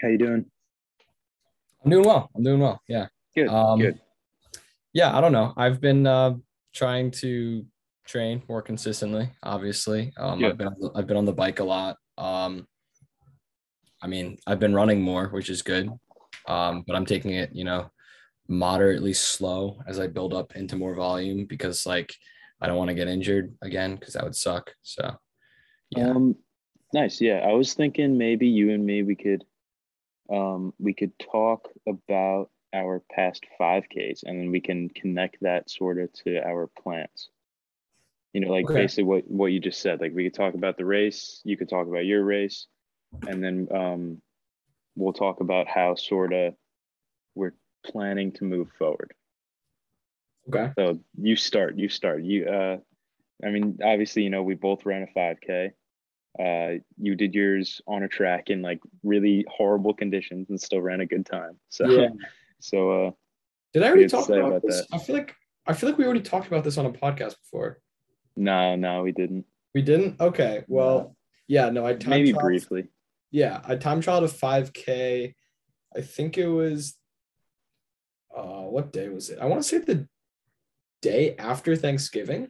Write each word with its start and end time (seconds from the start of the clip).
How 0.00 0.08
you 0.08 0.18
doing? 0.18 0.44
I'm 1.84 1.90
doing 1.90 2.04
well. 2.04 2.30
I'm 2.34 2.42
doing 2.42 2.60
well. 2.60 2.80
Yeah. 2.88 3.06
Good. 3.34 3.48
Um, 3.48 3.80
good. 3.80 4.00
Yeah, 4.92 5.16
I 5.16 5.20
don't 5.20 5.32
know. 5.32 5.52
I've 5.56 5.80
been 5.80 6.06
uh, 6.06 6.34
trying 6.74 7.10
to 7.12 7.64
train 8.06 8.42
more 8.48 8.62
consistently. 8.62 9.30
Obviously, 9.42 10.12
um, 10.16 10.44
I've 10.44 10.56
been 10.56 10.68
on 10.68 10.76
the, 10.80 10.90
I've 10.94 11.06
been 11.06 11.16
on 11.16 11.24
the 11.24 11.32
bike 11.32 11.60
a 11.60 11.64
lot. 11.64 11.96
Um, 12.18 12.66
I 14.02 14.06
mean, 14.06 14.38
I've 14.46 14.60
been 14.60 14.74
running 14.74 15.00
more, 15.00 15.28
which 15.28 15.50
is 15.50 15.62
good. 15.62 15.90
Um, 16.48 16.84
but 16.86 16.96
I'm 16.96 17.06
taking 17.06 17.32
it, 17.32 17.50
you 17.52 17.64
know, 17.64 17.90
moderately 18.48 19.12
slow 19.12 19.80
as 19.88 19.98
I 19.98 20.06
build 20.06 20.32
up 20.32 20.54
into 20.54 20.76
more 20.76 20.94
volume 20.94 21.44
because, 21.46 21.86
like, 21.86 22.14
I 22.60 22.66
don't 22.66 22.76
want 22.76 22.88
to 22.88 22.94
get 22.94 23.08
injured 23.08 23.54
again 23.62 23.96
because 23.96 24.14
that 24.14 24.24
would 24.24 24.36
suck. 24.36 24.72
So, 24.82 25.10
yeah. 25.90 26.10
Um, 26.10 26.36
nice. 26.94 27.20
Yeah, 27.20 27.38
I 27.38 27.52
was 27.52 27.74
thinking 27.74 28.16
maybe 28.16 28.46
you 28.46 28.70
and 28.70 28.86
me 28.86 29.02
we 29.02 29.16
could, 29.16 29.44
um, 30.30 30.74
we 30.78 30.94
could 30.94 31.18
talk 31.18 31.68
about 31.86 32.50
our 32.72 33.02
past 33.10 33.44
5Ks 33.60 34.22
and 34.24 34.40
then 34.40 34.50
we 34.50 34.60
can 34.60 34.88
connect 34.90 35.38
that 35.42 35.70
sort 35.70 35.98
of 35.98 36.12
to 36.12 36.42
our 36.46 36.66
plans. 36.66 37.28
You 38.32 38.40
know, 38.40 38.50
like 38.50 38.66
Okay. 38.66 38.74
basically 38.74 39.04
what 39.04 39.30
what 39.30 39.46
you 39.46 39.60
just 39.60 39.80
said. 39.80 40.00
Like 40.00 40.12
we 40.14 40.24
could 40.24 40.34
talk 40.34 40.54
about 40.54 40.76
the 40.76 40.84
race, 40.84 41.40
you 41.44 41.56
could 41.56 41.68
talk 41.70 41.86
about 41.86 42.04
your 42.04 42.22
race, 42.22 42.66
and 43.26 43.42
then 43.42 43.68
um, 43.70 44.22
we'll 44.94 45.14
talk 45.14 45.40
about 45.40 45.68
how 45.68 45.94
sort 45.94 46.32
of 46.34 46.54
we're 47.34 47.54
planning 47.84 48.32
to 48.32 48.44
move 48.44 48.68
forward. 48.78 49.14
okay. 50.48 50.72
So 50.78 51.00
you 51.16 51.36
start. 51.36 51.78
You 51.78 51.88
start. 51.88 52.22
You. 52.22 52.46
Uh, 52.46 52.76
I 53.44 53.50
mean, 53.50 53.78
obviously, 53.82 54.22
you 54.22 54.30
know, 54.30 54.42
we 54.42 54.54
both 54.54 54.86
ran 54.86 55.02
a 55.02 55.06
5K. 55.18 55.72
Uh, 56.38 56.78
you 56.98 57.14
did 57.14 57.34
yours 57.34 57.80
on 57.86 58.02
a 58.02 58.08
track 58.08 58.50
in 58.50 58.60
like 58.62 58.80
really 59.02 59.44
horrible 59.48 59.94
conditions 59.94 60.50
and 60.50 60.60
still 60.60 60.80
ran 60.80 61.00
a 61.00 61.06
good 61.06 61.24
time. 61.26 61.58
So, 61.70 61.88
Yeah. 61.88 62.08
so 62.60 63.06
uh, 63.06 63.10
Did 63.72 63.82
I 63.82 63.88
already 63.88 64.06
talk 64.08 64.28
about, 64.28 64.40
about 64.46 64.62
this? 64.62 64.80
that. 64.80 64.86
I 64.94 64.98
feel 64.98 65.16
like 65.16 65.34
I 65.66 65.72
feel 65.72 65.88
like 65.88 65.98
we 65.98 66.04
already 66.04 66.20
talked 66.20 66.46
about 66.46 66.62
this 66.64 66.78
on 66.78 66.86
a 66.86 66.92
podcast 66.92 67.34
before. 67.42 67.80
no, 68.36 68.76
no, 68.76 69.02
we 69.02 69.12
didn't. 69.12 69.46
We 69.74 69.82
didn't? 69.82 70.20
Okay. 70.20 70.64
Well, 70.68 71.16
yeah, 71.48 71.70
no, 71.70 71.84
I 71.86 71.94
time 71.94 72.10
Maybe 72.10 72.32
trialed- 72.32 72.42
briefly. 72.42 72.88
Yeah, 73.30 73.60
I 73.64 73.76
time 73.76 74.00
trialed 74.00 74.24
a 74.24 74.28
5K. 74.28 75.34
I 75.96 76.00
think 76.00 76.38
it 76.38 76.46
was 76.48 76.96
uh 78.36 78.64
what 78.74 78.92
day 78.92 79.08
was 79.08 79.30
it? 79.30 79.38
I 79.40 79.46
want 79.46 79.62
to 79.62 79.68
say 79.68 79.78
the 79.78 80.06
day 81.02 81.34
after 81.38 81.74
Thanksgiving. 81.76 82.48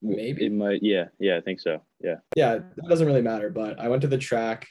Maybe. 0.00 0.46
It 0.46 0.52
might. 0.52 0.82
Yeah, 0.82 1.06
yeah, 1.18 1.36
I 1.36 1.40
think 1.40 1.60
so. 1.60 1.82
Yeah. 2.00 2.16
Yeah, 2.36 2.58
that 2.76 2.88
doesn't 2.88 3.06
really 3.06 3.22
matter, 3.22 3.50
but 3.50 3.80
I 3.80 3.88
went 3.88 4.02
to 4.02 4.08
the 4.08 4.18
track. 4.18 4.68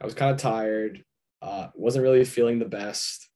I 0.00 0.04
was 0.04 0.14
kind 0.14 0.32
of 0.32 0.38
tired. 0.38 1.04
Uh 1.40 1.68
wasn't 1.74 2.02
really 2.02 2.24
feeling 2.24 2.58
the 2.58 2.64
best. 2.64 3.28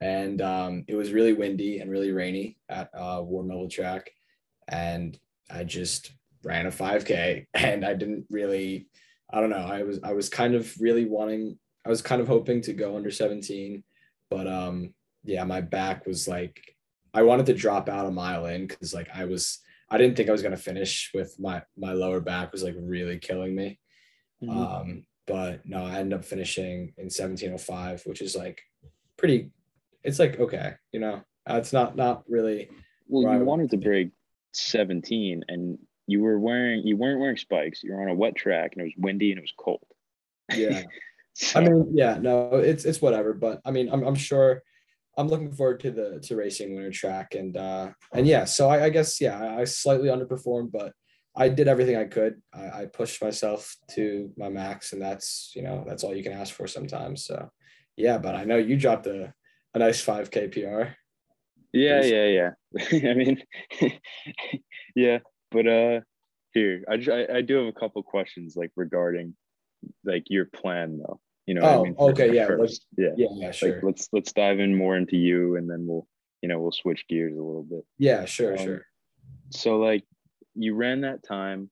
And 0.00 0.40
um 0.42 0.84
it 0.88 0.94
was 0.94 1.12
really 1.12 1.32
windy 1.32 1.78
and 1.78 1.90
really 1.90 2.10
rainy 2.10 2.58
at 2.68 2.90
uh 2.94 3.22
Ward 3.22 3.46
Melville 3.46 3.68
track 3.68 4.10
and 4.68 5.18
I 5.50 5.64
just 5.64 6.12
ran 6.42 6.66
a 6.66 6.70
5k 6.70 7.46
and 7.54 7.84
I 7.84 7.94
didn't 7.94 8.26
really 8.30 8.88
I 9.30 9.40
don't 9.40 9.50
know. 9.50 9.56
I 9.66 9.82
was 9.82 10.00
I 10.02 10.12
was 10.12 10.28
kind 10.28 10.54
of 10.54 10.72
really 10.80 11.04
wanting 11.04 11.58
I 11.86 11.90
was 11.90 12.02
kind 12.02 12.20
of 12.20 12.28
hoping 12.28 12.62
to 12.62 12.72
go 12.72 12.96
under 12.96 13.10
17, 13.10 13.84
but 14.30 14.48
um 14.48 14.94
yeah, 15.22 15.44
my 15.44 15.60
back 15.60 16.06
was 16.06 16.26
like 16.26 16.74
I 17.12 17.22
wanted 17.22 17.46
to 17.46 17.54
drop 17.54 17.88
out 17.88 18.06
a 18.06 18.10
mile 18.10 18.46
in 18.46 18.66
cuz 18.66 18.92
like 18.92 19.08
I 19.14 19.26
was 19.26 19.60
I 19.90 19.98
didn't 19.98 20.16
think 20.16 20.28
I 20.28 20.32
was 20.32 20.42
going 20.42 20.56
to 20.56 20.62
finish 20.62 21.10
with 21.14 21.38
my 21.38 21.62
my 21.76 21.92
lower 21.92 22.20
back 22.20 22.52
was 22.52 22.62
like 22.62 22.74
really 22.78 23.18
killing 23.18 23.54
me. 23.54 23.78
Mhm. 24.42 24.50
Um 24.50 25.06
but 25.26 25.64
no, 25.64 25.84
I 25.84 25.98
ended 26.00 26.18
up 26.18 26.24
finishing 26.24 26.92
in 26.98 27.04
1705, 27.10 28.02
which 28.04 28.20
is 28.20 28.36
like 28.36 28.60
pretty 29.16 29.50
it's 30.02 30.18
like 30.18 30.38
okay, 30.38 30.74
you 30.92 31.00
know. 31.00 31.22
Uh, 31.48 31.56
it's 31.56 31.72
not 31.72 31.96
not 31.96 32.24
really 32.28 32.68
well, 33.08 33.34
you 33.34 33.44
wanted 33.44 33.70
to 33.70 33.76
break 33.76 34.10
17, 34.52 35.44
and 35.48 35.78
you 36.06 36.22
were 36.22 36.38
wearing 36.38 36.86
you 36.86 36.96
weren't 36.96 37.20
wearing 37.20 37.36
spikes. 37.36 37.82
You 37.82 37.92
were 37.92 38.02
on 38.02 38.08
a 38.08 38.14
wet 38.14 38.34
track, 38.34 38.72
and 38.72 38.80
it 38.82 38.84
was 38.84 38.94
windy 38.96 39.30
and 39.30 39.38
it 39.38 39.42
was 39.42 39.54
cold. 39.58 39.86
yeah. 40.54 40.82
So, 41.36 41.58
I 41.58 41.64
mean, 41.64 41.88
yeah, 41.92 42.16
no, 42.20 42.54
it's 42.58 42.84
it's 42.84 43.02
whatever. 43.02 43.32
But 43.32 43.60
I 43.64 43.72
mean, 43.72 43.88
I'm 43.90 44.04
I'm 44.04 44.14
sure 44.14 44.62
I'm 45.16 45.28
looking 45.28 45.52
forward 45.52 45.80
to 45.80 45.90
the 45.90 46.20
to 46.20 46.36
racing 46.36 46.74
winter 46.74 46.90
track 46.90 47.34
and 47.34 47.56
uh 47.56 47.90
and 48.12 48.26
yeah, 48.26 48.44
so 48.44 48.68
I, 48.68 48.84
I 48.84 48.88
guess 48.90 49.20
yeah, 49.20 49.56
I, 49.58 49.64
slightly 49.64 50.08
underperformed, 50.08 50.72
but 50.72 50.92
I 51.36 51.48
did 51.48 51.68
everything 51.68 51.96
I 51.96 52.04
could. 52.04 52.40
I, 52.52 52.82
I 52.82 52.86
pushed 52.86 53.22
myself 53.22 53.76
to 53.92 54.30
my 54.36 54.48
max, 54.48 54.92
and 54.92 55.02
that's 55.02 55.52
you 55.54 55.62
know 55.62 55.84
that's 55.86 56.04
all 56.04 56.14
you 56.14 56.22
can 56.22 56.32
ask 56.32 56.54
for 56.54 56.66
sometimes. 56.66 57.24
So 57.24 57.50
yeah, 57.96 58.18
but 58.18 58.34
I 58.34 58.44
know 58.44 58.56
you 58.56 58.76
dropped 58.76 59.06
a 59.06 59.32
a 59.74 59.78
nice 59.78 60.04
5k 60.04 60.52
PR. 60.52 60.92
Yeah, 61.72 62.02
yeah, 62.02 62.26
yeah. 62.72 63.10
I 63.10 63.14
mean, 63.14 63.42
yeah, 64.94 65.18
but 65.50 65.66
uh, 65.66 66.00
here 66.52 66.84
I, 66.88 66.94
I 66.94 67.36
I 67.38 67.40
do 67.40 67.56
have 67.56 67.66
a 67.66 67.78
couple 67.80 68.02
questions 68.02 68.54
like 68.56 68.70
regarding 68.76 69.34
like 70.04 70.24
your 70.28 70.46
plan 70.46 70.98
though. 70.98 71.20
You 71.46 71.54
know, 71.54 71.60
what 71.62 71.70
I 71.70 71.74
Oh, 71.76 71.84
mean, 71.84 71.94
okay, 71.98 72.26
First- 72.28 72.34
yeah, 72.34 72.56
let's- 72.56 72.86
yeah. 72.96 73.08
Yeah, 73.16 73.26
yeah, 73.34 73.50
sure. 73.50 73.74
Like 73.74 73.82
let's 73.84 74.08
let's 74.12 74.32
dive 74.32 74.60
in 74.60 74.74
more 74.74 74.96
into 74.96 75.16
you, 75.16 75.56
and 75.56 75.68
then 75.68 75.86
we'll 75.86 76.06
you 76.42 76.48
know 76.48 76.60
we'll 76.60 76.72
switch 76.72 77.06
gears 77.08 77.32
a 77.36 77.42
little 77.42 77.62
bit. 77.64 77.84
yeah, 77.98 78.24
sure, 78.24 78.52
um, 78.58 78.64
sure. 78.64 78.86
So 79.50 79.78
like 79.78 80.04
you 80.54 80.74
ran 80.74 81.02
that 81.02 81.22
time. 81.22 81.70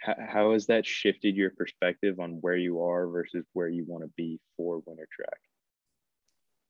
How, 0.00 0.14
how 0.28 0.52
has 0.52 0.66
that 0.66 0.84
shifted 0.84 1.34
your 1.34 1.48
perspective 1.50 2.20
on 2.20 2.32
where 2.42 2.56
you 2.56 2.82
are 2.82 3.06
versus 3.08 3.46
where 3.54 3.68
you 3.68 3.84
want 3.86 4.04
to 4.04 4.10
be 4.18 4.38
for 4.56 4.82
winter 4.84 5.08
track? 5.10 5.38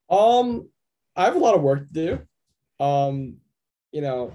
Um, 0.09 0.69
I 1.17 1.25
have 1.25 1.35
a 1.35 1.41
lot 1.41 1.57
of 1.57 1.63
work 1.63 1.89
to 1.89 1.93
do. 2.79 2.85
Um, 2.85 3.39
you 3.91 4.01
know, 4.01 4.33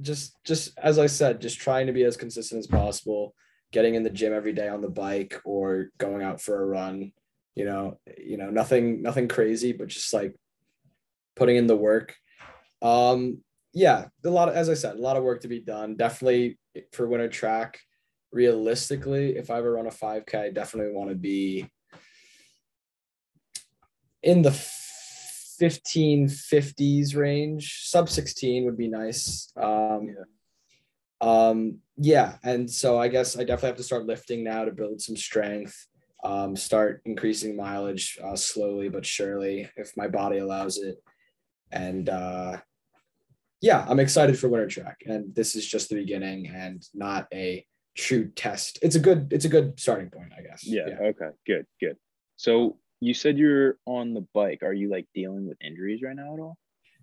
just 0.00 0.42
just 0.44 0.76
as 0.78 0.98
I 0.98 1.06
said, 1.06 1.40
just 1.40 1.60
trying 1.60 1.86
to 1.86 1.92
be 1.92 2.02
as 2.04 2.16
consistent 2.16 2.58
as 2.58 2.66
possible, 2.66 3.34
getting 3.70 3.94
in 3.94 4.02
the 4.02 4.10
gym 4.10 4.32
every 4.32 4.52
day 4.52 4.68
on 4.68 4.80
the 4.80 4.88
bike 4.88 5.40
or 5.44 5.90
going 5.98 6.22
out 6.22 6.40
for 6.40 6.60
a 6.62 6.66
run. 6.66 7.12
You 7.54 7.66
know, 7.66 7.98
you 8.18 8.36
know, 8.36 8.50
nothing 8.50 9.02
nothing 9.02 9.28
crazy, 9.28 9.72
but 9.72 9.88
just 9.88 10.12
like 10.12 10.34
putting 11.36 11.56
in 11.56 11.66
the 11.66 11.76
work. 11.76 12.14
Um, 12.80 13.42
yeah, 13.74 14.06
a 14.24 14.30
lot 14.30 14.48
of 14.48 14.54
as 14.54 14.68
I 14.68 14.74
said, 14.74 14.96
a 14.96 15.00
lot 15.00 15.16
of 15.16 15.22
work 15.22 15.42
to 15.42 15.48
be 15.48 15.60
done. 15.60 15.96
Definitely 15.96 16.58
for 16.92 17.06
winter 17.06 17.28
track. 17.28 17.78
Realistically, 18.32 19.36
if 19.36 19.50
I 19.50 19.58
ever 19.58 19.72
run 19.72 19.86
a 19.86 19.90
5K, 19.90 20.38
I 20.38 20.50
definitely 20.50 20.94
want 20.94 21.10
to 21.10 21.16
be 21.16 21.70
in 24.22 24.42
the 24.42 24.50
1550s 24.50 27.14
range 27.14 27.82
sub 27.84 28.08
16 28.08 28.64
would 28.64 28.76
be 28.76 28.88
nice 28.88 29.52
um 29.56 30.08
Yeah. 30.08 30.24
um 31.20 31.78
yeah 31.96 32.36
and 32.42 32.68
so 32.70 32.98
i 32.98 33.08
guess 33.08 33.36
i 33.36 33.44
definitely 33.44 33.68
have 33.68 33.76
to 33.76 33.82
start 33.82 34.06
lifting 34.06 34.42
now 34.42 34.64
to 34.64 34.72
build 34.72 35.00
some 35.00 35.16
strength 35.16 35.86
um 36.22 36.54
start 36.56 37.02
increasing 37.04 37.56
mileage 37.56 38.18
uh, 38.22 38.36
slowly 38.36 38.88
but 38.88 39.04
surely 39.04 39.68
if 39.76 39.96
my 39.96 40.08
body 40.08 40.38
allows 40.38 40.78
it 40.78 40.96
and 41.70 42.08
uh 42.08 42.56
yeah 43.60 43.84
i'm 43.88 44.00
excited 44.00 44.38
for 44.38 44.48
winter 44.48 44.68
track 44.68 44.98
and 45.06 45.34
this 45.34 45.54
is 45.56 45.66
just 45.66 45.88
the 45.88 45.96
beginning 45.96 46.46
and 46.48 46.86
not 46.94 47.26
a 47.32 47.64
true 47.96 48.28
test 48.30 48.78
it's 48.82 48.94
a 48.96 49.00
good 49.00 49.32
it's 49.32 49.44
a 49.44 49.48
good 49.48 49.78
starting 49.78 50.10
point 50.10 50.32
i 50.38 50.42
guess 50.42 50.64
Yeah, 50.64 50.88
Okay. 51.00 51.30
Good. 51.46 51.66
Good. 51.80 51.96
So 52.36 52.78
you 53.00 53.14
said 53.14 53.36
you're 53.36 53.78
on 53.84 54.14
the 54.14 54.24
bike. 54.32 54.62
Are 54.62 54.72
you 54.72 54.88
like 54.88 55.06
dealing 55.12 55.46
with 55.48 55.58
injuries 55.60 56.02
right 56.02 56.14
now 56.14 56.34
at 56.34 56.40
all? 56.40 56.56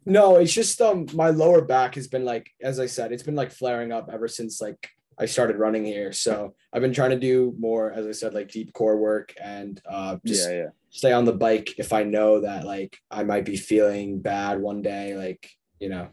No, 0.06 0.38
it's 0.38 0.53
just 0.53 0.81
um 0.81 1.07
my 1.13 1.30
lower 1.30 1.62
back 1.62 1.96
has 1.96 2.07
been 2.07 2.24
like 2.25 2.50
as 2.62 2.80
I 2.80 2.86
said, 2.88 3.12
it's 3.12 3.24
been 3.24 3.36
like 3.36 3.51
flaring 3.51 3.91
up 3.91 4.09
ever 4.12 4.28
since 4.28 4.62
like 4.62 4.90
I 5.19 5.25
started 5.25 5.57
running 5.57 5.84
here. 5.84 6.12
So 6.13 6.56
I've 6.72 6.81
been 6.81 6.94
trying 6.94 7.09
to 7.12 7.19
do 7.19 7.53
more, 7.59 7.91
as 7.91 8.07
I 8.07 8.12
said, 8.12 8.34
like 8.34 8.50
deep 8.50 8.74
core 8.74 8.97
work 8.97 9.34
and 9.41 9.81
uh 9.89 10.18
just 10.25 10.50
yeah. 10.50 10.56
Yeah. 10.56 10.68
stay 10.89 11.12
on 11.12 11.25
the 11.25 11.33
bike 11.33 11.77
if 11.77 11.92
I 11.92 12.04
know 12.04 12.42
that 12.42 12.66
like 12.66 12.98
I 13.12 13.24
might 13.24 13.45
be 13.45 13.57
feeling 13.57 14.21
bad 14.21 14.62
one 14.62 14.81
day, 14.81 15.16
like 15.16 15.50
you 15.80 15.89
know, 15.89 16.10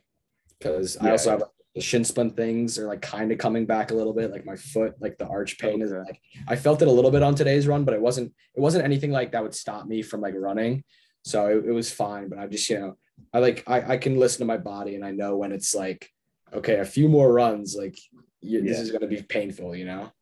because 0.58 0.96
I 0.96 1.10
also 1.10 1.30
yeah. 1.30 1.38
have 1.38 1.48
the 1.76 1.82
shin 1.82 2.04
splint 2.04 2.34
things 2.36 2.78
are 2.78 2.86
like 2.86 3.02
kind 3.02 3.30
of 3.30 3.38
coming 3.38 3.66
back 3.66 3.90
a 3.90 3.94
little 3.94 4.14
bit, 4.14 4.32
like 4.32 4.46
my 4.46 4.56
foot, 4.56 4.94
like 4.98 5.18
the 5.18 5.26
arch 5.26 5.58
pain 5.58 5.82
is 5.82 5.92
like 5.92 6.20
I 6.48 6.56
felt 6.56 6.82
it 6.82 6.88
a 6.88 6.92
little 6.92 7.10
bit 7.10 7.22
on 7.22 7.34
today's 7.34 7.68
run, 7.68 7.84
but 7.84 7.94
it 7.94 8.00
wasn't 8.00 8.34
it 8.54 8.60
wasn't 8.60 8.84
anything 8.84 9.12
like 9.12 9.32
that 9.32 9.42
would 9.42 9.54
stop 9.54 9.86
me 9.86 10.02
from 10.02 10.20
like 10.20 10.34
running. 10.36 10.82
So 11.22 11.46
it, 11.46 11.66
it 11.66 11.72
was 11.72 11.92
fine, 11.92 12.28
but 12.28 12.38
I 12.38 12.46
just 12.46 12.68
you 12.68 12.80
know 12.80 12.96
I 13.32 13.38
like 13.38 13.62
I, 13.66 13.94
I 13.94 13.96
can 13.98 14.18
listen 14.18 14.40
to 14.40 14.46
my 14.46 14.56
body 14.56 14.94
and 14.94 15.04
I 15.04 15.12
know 15.12 15.36
when 15.36 15.52
it's 15.52 15.74
like 15.74 16.10
okay 16.52 16.78
a 16.78 16.84
few 16.84 17.08
more 17.08 17.32
runs 17.32 17.76
like 17.76 17.98
you, 18.40 18.62
this 18.62 18.80
is 18.80 18.90
gonna 18.90 19.06
be 19.06 19.22
painful, 19.22 19.74
you 19.74 19.84
know. 19.84 20.12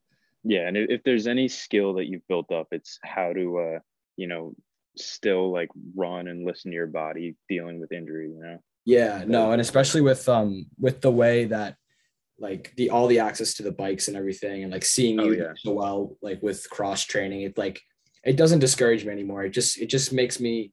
Yeah. 0.42 0.68
And 0.68 0.76
if, 0.76 0.90
if 0.90 1.02
there's 1.04 1.26
any 1.26 1.48
skill 1.48 1.94
that 1.94 2.06
you've 2.06 2.26
built 2.28 2.52
up, 2.52 2.68
it's 2.70 2.98
how 3.02 3.32
to, 3.32 3.58
uh, 3.58 3.78
you 4.16 4.26
know, 4.26 4.54
still 4.96 5.50
like 5.50 5.70
run 5.94 6.28
and 6.28 6.46
listen 6.46 6.70
to 6.70 6.74
your 6.74 6.86
body 6.86 7.36
dealing 7.48 7.80
with 7.80 7.92
injury. 7.92 8.30
You 8.30 8.40
know. 8.40 8.58
Yeah, 8.84 9.24
no, 9.26 9.52
and 9.52 9.60
especially 9.60 10.02
with 10.02 10.28
um 10.28 10.66
with 10.78 11.00
the 11.00 11.10
way 11.10 11.46
that 11.46 11.76
like 12.38 12.72
the 12.76 12.90
all 12.90 13.06
the 13.06 13.20
access 13.20 13.54
to 13.54 13.62
the 13.62 13.72
bikes 13.72 14.08
and 14.08 14.16
everything 14.16 14.62
and 14.62 14.72
like 14.72 14.84
seeing 14.84 15.18
Oh, 15.20 15.24
you 15.24 15.38
yeah. 15.38 15.52
so 15.56 15.72
well 15.72 16.16
like 16.20 16.42
with 16.42 16.68
cross 16.68 17.04
training, 17.04 17.42
it 17.42 17.56
like 17.56 17.80
it 18.24 18.36
doesn't 18.36 18.58
discourage 18.58 19.04
me 19.04 19.12
anymore. 19.12 19.44
It 19.44 19.50
just 19.50 19.78
it 19.78 19.86
just 19.86 20.12
makes 20.12 20.40
me, 20.40 20.72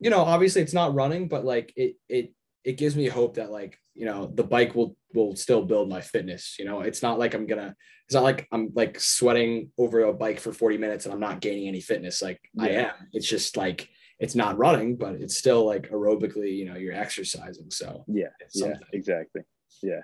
you 0.00 0.10
know, 0.10 0.20
obviously 0.20 0.62
it's 0.62 0.74
not 0.74 0.94
running, 0.94 1.28
but 1.28 1.44
like 1.44 1.72
it 1.76 1.96
it 2.08 2.32
it 2.64 2.78
gives 2.78 2.96
me 2.96 3.08
hope 3.08 3.34
that 3.34 3.50
like 3.50 3.78
you 3.94 4.06
know 4.06 4.30
the 4.32 4.44
bike 4.44 4.74
will 4.74 4.96
will 5.14 5.36
still 5.36 5.62
build 5.64 5.88
my 5.88 6.00
fitness. 6.00 6.56
You 6.58 6.64
know, 6.64 6.80
it's 6.80 7.02
not 7.02 7.18
like 7.18 7.34
I'm 7.34 7.46
gonna 7.46 7.74
it's 8.06 8.14
not 8.14 8.22
like 8.22 8.46
I'm 8.52 8.70
like 8.74 8.98
sweating 9.00 9.70
over 9.78 10.02
a 10.02 10.12
bike 10.12 10.40
for 10.40 10.52
40 10.52 10.78
minutes 10.78 11.04
and 11.04 11.14
I'm 11.14 11.20
not 11.20 11.40
gaining 11.40 11.68
any 11.68 11.80
fitness. 11.80 12.22
Like 12.22 12.40
yeah. 12.54 12.64
I 12.64 12.68
am. 12.68 13.08
It's 13.12 13.28
just 13.28 13.56
like 13.56 13.88
it's 14.18 14.34
not 14.34 14.58
running, 14.58 14.96
but 14.96 15.14
it's 15.14 15.36
still 15.36 15.66
like 15.66 15.90
aerobically, 15.90 16.56
you 16.56 16.66
know, 16.66 16.76
you're 16.76 16.94
exercising. 16.94 17.70
So 17.70 18.04
yeah, 18.06 18.28
yeah, 18.54 18.74
exactly. 18.92 19.42
Yeah. 19.82 20.02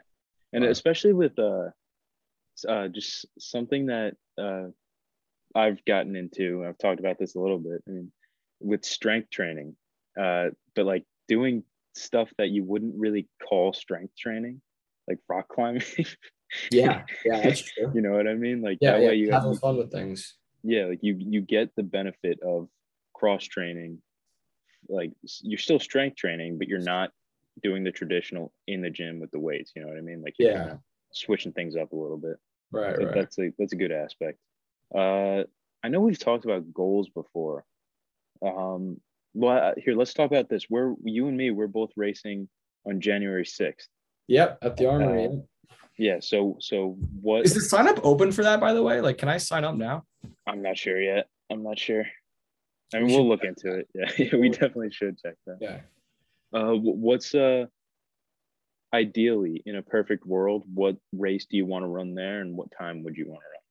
And 0.52 0.64
especially 0.64 1.12
with 1.12 1.38
uh 1.38 1.68
uh 2.68 2.88
just 2.88 3.26
something 3.38 3.86
that 3.86 4.14
uh 4.40 4.68
I've 5.54 5.84
gotten 5.84 6.16
into, 6.16 6.64
I've 6.66 6.78
talked 6.78 7.00
about 7.00 7.18
this 7.18 7.34
a 7.34 7.40
little 7.40 7.58
bit. 7.58 7.82
I 7.86 7.90
mean, 7.90 8.12
with 8.60 8.84
strength 8.84 9.30
training, 9.30 9.76
uh, 10.20 10.48
but 10.74 10.84
like 10.84 11.04
doing 11.26 11.62
stuff 11.94 12.30
that 12.38 12.48
you 12.48 12.64
wouldn't 12.64 12.94
really 12.96 13.28
call 13.46 13.72
strength 13.72 14.16
training, 14.16 14.60
like 15.08 15.18
rock 15.28 15.48
climbing. 15.48 15.82
yeah, 16.70 17.04
yeah, 17.24 17.40
that's 17.42 17.62
true. 17.62 17.90
You 17.94 18.00
know 18.00 18.12
what 18.12 18.28
I 18.28 18.34
mean? 18.34 18.62
Like 18.62 18.78
yeah, 18.80 18.92
that 18.92 19.02
yeah, 19.02 19.08
way 19.08 19.14
you 19.16 19.30
having 19.30 19.56
fun 19.56 19.76
with 19.76 19.92
things. 19.92 20.34
Yeah, 20.62 20.86
like 20.86 21.00
you 21.02 21.16
you 21.18 21.40
get 21.40 21.74
the 21.76 21.82
benefit 21.82 22.40
of 22.42 22.68
cross 23.14 23.44
training. 23.44 23.98
Like 24.88 25.12
you're 25.42 25.58
still 25.58 25.80
strength 25.80 26.16
training, 26.16 26.58
but 26.58 26.68
you're 26.68 26.80
not 26.80 27.10
doing 27.62 27.84
the 27.84 27.92
traditional 27.92 28.52
in 28.66 28.80
the 28.80 28.90
gym 28.90 29.20
with 29.20 29.30
the 29.30 29.40
weights. 29.40 29.72
You 29.74 29.82
know 29.82 29.88
what 29.88 29.98
I 29.98 30.02
mean? 30.02 30.22
Like 30.22 30.34
yeah, 30.38 30.74
switching 31.12 31.52
things 31.52 31.76
up 31.76 31.92
a 31.92 31.96
little 31.96 32.16
bit. 32.16 32.36
Right, 32.70 32.96
right. 32.98 33.14
That's 33.14 33.38
a 33.38 33.52
that's 33.58 33.72
a 33.72 33.76
good 33.76 33.92
aspect. 33.92 34.38
Uh, 34.94 35.44
I 35.82 35.88
know 35.88 36.00
we've 36.00 36.18
talked 36.18 36.44
about 36.44 36.72
goals 36.72 37.08
before. 37.08 37.64
Um, 38.44 39.00
well, 39.34 39.74
here 39.76 39.94
let's 39.94 40.14
talk 40.14 40.30
about 40.30 40.48
this. 40.48 40.66
We're 40.68 40.94
you 41.04 41.28
and 41.28 41.36
me. 41.36 41.50
We're 41.50 41.66
both 41.66 41.90
racing 41.96 42.48
on 42.86 43.00
January 43.00 43.44
sixth. 43.44 43.88
Yep, 44.28 44.58
at 44.62 44.76
the 44.76 44.86
Armory. 44.86 45.26
Uh, 45.26 45.74
yeah. 45.96 46.18
So 46.20 46.56
so 46.60 46.96
what 47.20 47.44
is 47.44 47.54
the 47.54 47.60
sign 47.60 47.88
up 47.88 48.00
open 48.04 48.32
for 48.32 48.42
that? 48.44 48.60
By 48.60 48.72
the 48.72 48.82
way, 48.82 49.00
like, 49.00 49.18
can 49.18 49.28
I 49.28 49.38
sign 49.38 49.64
up 49.64 49.74
now? 49.74 50.04
I'm 50.46 50.62
not 50.62 50.76
sure 50.76 51.00
yet. 51.00 51.26
I'm 51.50 51.62
not 51.62 51.78
sure. 51.78 52.04
I 52.94 52.98
mean, 52.98 53.08
we 53.08 53.16
we'll 53.16 53.28
look 53.28 53.44
into 53.44 53.72
it. 53.74 53.88
Yeah, 54.18 54.36
we 54.38 54.48
definitely 54.48 54.90
should 54.90 55.18
check 55.18 55.34
that. 55.46 55.58
Yeah. 55.60 55.80
Uh, 56.52 56.72
what's 56.74 57.34
uh, 57.34 57.66
ideally 58.94 59.62
in 59.66 59.76
a 59.76 59.82
perfect 59.82 60.26
world, 60.26 60.64
what 60.72 60.96
race 61.12 61.46
do 61.50 61.56
you 61.56 61.66
want 61.66 61.84
to 61.84 61.88
run 61.88 62.14
there, 62.14 62.40
and 62.40 62.56
what 62.56 62.68
time 62.76 63.02
would 63.04 63.16
you 63.16 63.26
want 63.28 63.40
to 63.40 63.46
run? 63.46 63.62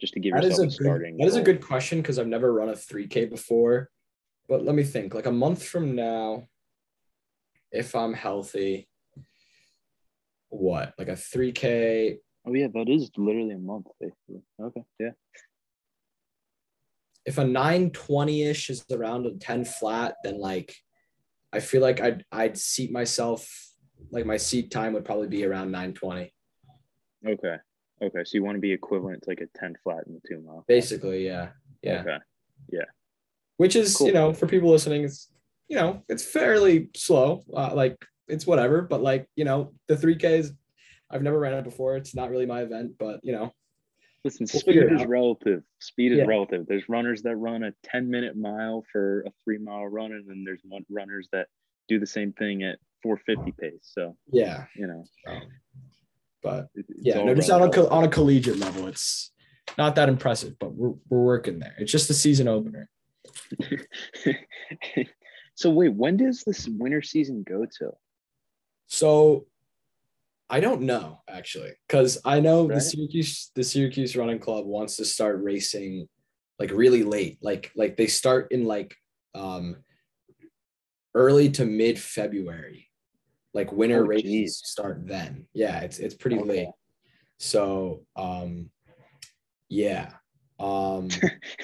Just 0.00 0.14
to 0.14 0.20
give 0.20 0.34
that 0.34 0.44
yourself 0.44 0.66
a, 0.66 0.68
a 0.68 0.70
starting. 0.70 1.16
Good, 1.16 1.24
that 1.24 1.28
is 1.28 1.36
a 1.36 1.42
good 1.42 1.60
question 1.60 2.00
because 2.00 2.18
I've 2.18 2.26
never 2.26 2.52
run 2.52 2.68
a 2.68 2.72
3K 2.72 3.30
before. 3.30 3.90
But 4.48 4.64
let 4.64 4.74
me 4.74 4.82
think. 4.82 5.14
Like 5.14 5.26
a 5.26 5.32
month 5.32 5.64
from 5.64 5.94
now, 5.94 6.48
if 7.70 7.94
I'm 7.94 8.12
healthy, 8.12 8.88
what? 10.48 10.94
Like 10.98 11.08
a 11.08 11.12
3K. 11.12 12.18
Oh 12.46 12.54
yeah, 12.54 12.66
that 12.74 12.88
is 12.88 13.10
literally 13.16 13.54
a 13.54 13.58
month, 13.58 13.86
basically. 14.00 14.42
Okay, 14.60 14.82
yeah. 14.98 15.10
If 17.24 17.38
a 17.38 17.44
920-ish 17.44 18.68
is 18.70 18.84
around 18.90 19.26
a 19.26 19.34
10 19.34 19.64
flat, 19.64 20.16
then 20.24 20.40
like 20.40 20.74
I 21.52 21.60
feel 21.60 21.80
like 21.80 22.00
I'd 22.00 22.24
I'd 22.32 22.58
seat 22.58 22.90
myself 22.90 23.48
like 24.10 24.26
my 24.26 24.36
seat 24.36 24.70
time 24.70 24.92
would 24.94 25.04
probably 25.04 25.28
be 25.28 25.44
around 25.44 25.70
920. 25.70 26.32
Okay. 27.26 27.56
Okay. 28.02 28.24
So 28.24 28.30
you 28.34 28.44
want 28.44 28.56
to 28.56 28.60
be 28.60 28.72
equivalent 28.72 29.22
to 29.22 29.30
like 29.30 29.40
a 29.40 29.58
10 29.58 29.76
flat 29.82 30.04
in 30.06 30.14
the 30.14 30.20
two 30.26 30.42
mile. 30.42 30.64
Basically, 30.66 31.24
yeah. 31.24 31.50
Yeah. 31.82 32.00
Okay. 32.00 32.18
Yeah. 32.70 32.84
Which 33.62 33.76
is, 33.76 33.96
cool. 33.96 34.08
you 34.08 34.12
know, 34.12 34.34
for 34.34 34.48
people 34.48 34.70
listening, 34.70 35.04
it's 35.04 35.30
you 35.68 35.76
know, 35.76 36.02
it's 36.08 36.24
fairly 36.24 36.90
slow. 36.96 37.44
Uh, 37.54 37.70
like 37.74 37.96
it's 38.26 38.44
whatever, 38.44 38.82
but 38.82 39.02
like, 39.02 39.28
you 39.36 39.44
know, 39.44 39.72
the 39.86 39.94
3Ks, 39.94 40.50
I've 41.08 41.22
never 41.22 41.38
ran 41.38 41.54
it 41.54 41.62
before. 41.62 41.96
It's 41.96 42.12
not 42.12 42.30
really 42.30 42.44
my 42.44 42.62
event, 42.62 42.94
but 42.98 43.20
you 43.22 43.32
know, 43.32 43.52
Listen, 44.24 44.48
we'll 44.52 44.60
speed 44.60 44.76
is 44.90 45.06
relative. 45.06 45.62
Speed 45.80 46.10
is 46.10 46.18
yeah. 46.18 46.24
relative. 46.24 46.66
There's 46.66 46.88
runners 46.88 47.22
that 47.22 47.36
run 47.36 47.62
a 47.62 47.72
10 47.84 48.10
minute 48.10 48.36
mile 48.36 48.84
for 48.90 49.20
a 49.26 49.30
three 49.44 49.58
mile 49.58 49.86
run, 49.86 50.10
and 50.12 50.28
then 50.28 50.42
there's 50.44 50.60
one 50.64 50.84
runners 50.90 51.28
that 51.32 51.46
do 51.88 52.00
the 52.00 52.06
same 52.06 52.32
thing 52.32 52.64
at 52.64 52.80
450 53.04 53.52
pace. 53.60 53.80
So 53.82 54.16
yeah, 54.32 54.64
you 54.74 54.88
know, 54.88 55.04
um, 55.28 55.42
but 56.42 56.68
yeah, 56.88 57.22
no, 57.22 57.34
just 57.34 57.50
on 57.50 57.62
a 57.62 57.88
on 57.88 58.04
a 58.04 58.08
collegiate 58.08 58.58
level, 58.58 58.88
it's 58.88 59.30
not 59.78 59.94
that 59.96 60.08
impressive, 60.08 60.58
but 60.58 60.72
we're 60.74 60.94
we're 61.08 61.22
working 61.22 61.58
there. 61.58 61.74
It's 61.78 61.92
just 61.92 62.08
the 62.08 62.14
season 62.14 62.48
opener. 62.48 62.88
so 65.54 65.70
wait, 65.70 65.94
when 65.94 66.16
does 66.16 66.42
this 66.44 66.68
winter 66.68 67.02
season 67.02 67.44
go 67.46 67.66
to? 67.78 67.90
So 68.86 69.46
I 70.50 70.60
don't 70.60 70.82
know 70.82 71.22
actually, 71.28 71.72
because 71.88 72.18
I 72.24 72.40
know 72.40 72.66
right. 72.66 72.74
the 72.74 72.80
Syracuse 72.80 73.50
the 73.54 73.64
Syracuse 73.64 74.16
Running 74.16 74.38
Club 74.38 74.66
wants 74.66 74.96
to 74.96 75.04
start 75.04 75.42
racing 75.42 76.08
like 76.58 76.70
really 76.70 77.02
late. 77.02 77.38
Like 77.40 77.72
like 77.74 77.96
they 77.96 78.06
start 78.06 78.52
in 78.52 78.64
like 78.64 78.94
um 79.34 79.76
early 81.14 81.50
to 81.52 81.64
mid 81.64 81.98
February. 81.98 82.88
Like 83.54 83.72
winter 83.72 84.04
oh, 84.04 84.06
races 84.06 84.30
geez. 84.30 84.62
start 84.64 85.06
then. 85.06 85.46
Yeah, 85.54 85.80
it's 85.80 85.98
it's 85.98 86.14
pretty 86.14 86.38
okay. 86.38 86.48
late. 86.48 86.68
So 87.38 88.02
um 88.14 88.70
yeah. 89.68 90.12
Um 90.60 91.08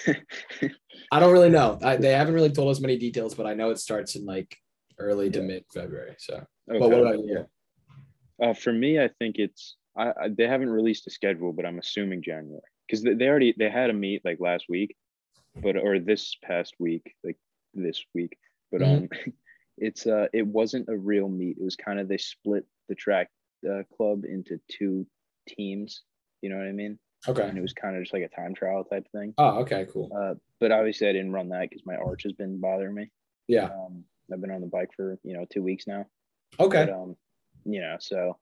I 1.10 1.20
don't 1.20 1.32
really 1.32 1.50
know. 1.50 1.78
I, 1.82 1.96
they 1.96 2.12
haven't 2.12 2.34
really 2.34 2.50
told 2.50 2.70
us 2.70 2.80
many 2.80 2.98
details, 2.98 3.34
but 3.34 3.46
I 3.46 3.54
know 3.54 3.70
it 3.70 3.78
starts 3.78 4.14
in 4.14 4.24
like 4.26 4.56
early 4.98 5.30
to 5.30 5.42
mid 5.42 5.64
February. 5.72 6.14
So, 6.18 6.34
okay. 6.34 6.78
but 6.78 6.90
what 6.90 7.00
about 7.00 7.18
you? 7.18 7.46
Uh, 8.42 8.54
for 8.54 8.72
me, 8.72 9.00
I 9.00 9.08
think 9.18 9.36
it's 9.38 9.76
I, 9.96 10.08
I, 10.08 10.28
they 10.28 10.46
haven't 10.46 10.70
released 10.70 11.06
a 11.06 11.10
schedule, 11.10 11.52
but 11.52 11.66
I'm 11.66 11.78
assuming 11.78 12.22
January 12.22 12.62
because 12.86 13.02
they, 13.02 13.14
they 13.14 13.28
already 13.28 13.54
they 13.56 13.70
had 13.70 13.90
a 13.90 13.94
meet 13.94 14.24
like 14.24 14.38
last 14.40 14.66
week, 14.68 14.96
but 15.56 15.76
or 15.76 15.98
this 15.98 16.36
past 16.42 16.74
week, 16.78 17.14
like 17.24 17.36
this 17.74 18.04
week, 18.14 18.36
but 18.70 18.80
mm-hmm. 18.80 19.04
um, 19.04 19.32
it's 19.78 20.06
uh 20.06 20.26
it 20.32 20.46
wasn't 20.46 20.88
a 20.88 20.96
real 20.96 21.28
meet. 21.28 21.56
It 21.58 21.64
was 21.64 21.76
kind 21.76 21.98
of 21.98 22.08
they 22.08 22.18
split 22.18 22.64
the 22.88 22.94
track 22.94 23.28
uh, 23.68 23.82
club 23.96 24.24
into 24.24 24.60
two 24.70 25.06
teams. 25.48 26.02
You 26.42 26.50
know 26.50 26.56
what 26.56 26.66
I 26.66 26.72
mean? 26.72 26.98
Okay. 27.26 27.42
And 27.42 27.58
it 27.58 27.62
was 27.62 27.72
kind 27.72 27.96
of 27.96 28.02
just 28.02 28.12
like 28.12 28.22
a 28.22 28.28
time 28.28 28.54
trial 28.54 28.84
type 28.84 29.06
thing. 29.10 29.34
Oh, 29.38 29.58
okay, 29.60 29.86
cool. 29.92 30.10
Uh, 30.16 30.34
but 30.60 30.70
obviously 30.70 31.08
I 31.08 31.12
didn't 31.12 31.32
run 31.32 31.48
that 31.48 31.68
because 31.68 31.84
my 31.84 31.96
arch 31.96 32.22
has 32.22 32.32
been 32.32 32.60
bothering 32.60 32.94
me. 32.94 33.10
Yeah. 33.48 33.64
Um, 33.64 34.04
I've 34.32 34.40
been 34.40 34.50
on 34.50 34.60
the 34.60 34.66
bike 34.66 34.90
for 34.94 35.18
you 35.24 35.34
know 35.34 35.46
two 35.50 35.62
weeks 35.62 35.86
now. 35.86 36.06
Okay. 36.60 36.84
But, 36.86 36.94
um, 36.94 37.16
you 37.64 37.80
know, 37.80 37.96
so 37.98 38.36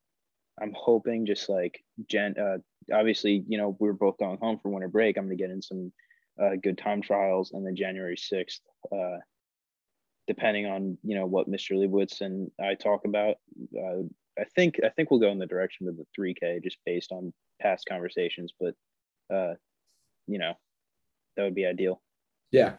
I'm 0.60 0.74
hoping 0.76 1.26
just 1.26 1.48
like 1.48 1.82
Jen. 2.08 2.34
Uh, 2.38 2.58
obviously, 2.92 3.44
you 3.48 3.58
know, 3.58 3.76
we 3.78 3.88
are 3.88 3.94
both 3.94 4.18
going 4.18 4.38
home 4.38 4.58
for 4.58 4.70
winter 4.70 4.88
break. 4.88 5.16
I'm 5.16 5.24
gonna 5.24 5.36
get 5.36 5.50
in 5.50 5.62
some 5.62 5.92
uh, 6.42 6.56
good 6.62 6.78
time 6.78 7.02
trials, 7.02 7.52
and 7.52 7.64
then 7.64 7.76
January 7.76 8.16
sixth. 8.16 8.60
Uh, 8.92 9.18
depending 10.26 10.66
on 10.66 10.98
you 11.04 11.16
know 11.16 11.26
what 11.26 11.48
Mr. 11.48 11.72
Leibowitz 11.76 12.20
and 12.20 12.50
I 12.60 12.74
talk 12.74 13.04
about, 13.04 13.36
uh, 13.78 14.02
I 14.38 14.44
think 14.54 14.80
I 14.84 14.88
think 14.88 15.10
we'll 15.10 15.20
go 15.20 15.30
in 15.30 15.38
the 15.38 15.46
direction 15.46 15.88
of 15.88 15.96
the 15.96 16.06
3K 16.18 16.62
just 16.62 16.78
based 16.84 17.12
on 17.12 17.32
past 17.60 17.86
conversations. 17.88 18.52
But 18.58 18.74
uh, 19.34 19.54
you 20.26 20.38
know, 20.38 20.54
that 21.36 21.42
would 21.42 21.54
be 21.54 21.66
ideal. 21.66 22.00
Yeah, 22.50 22.74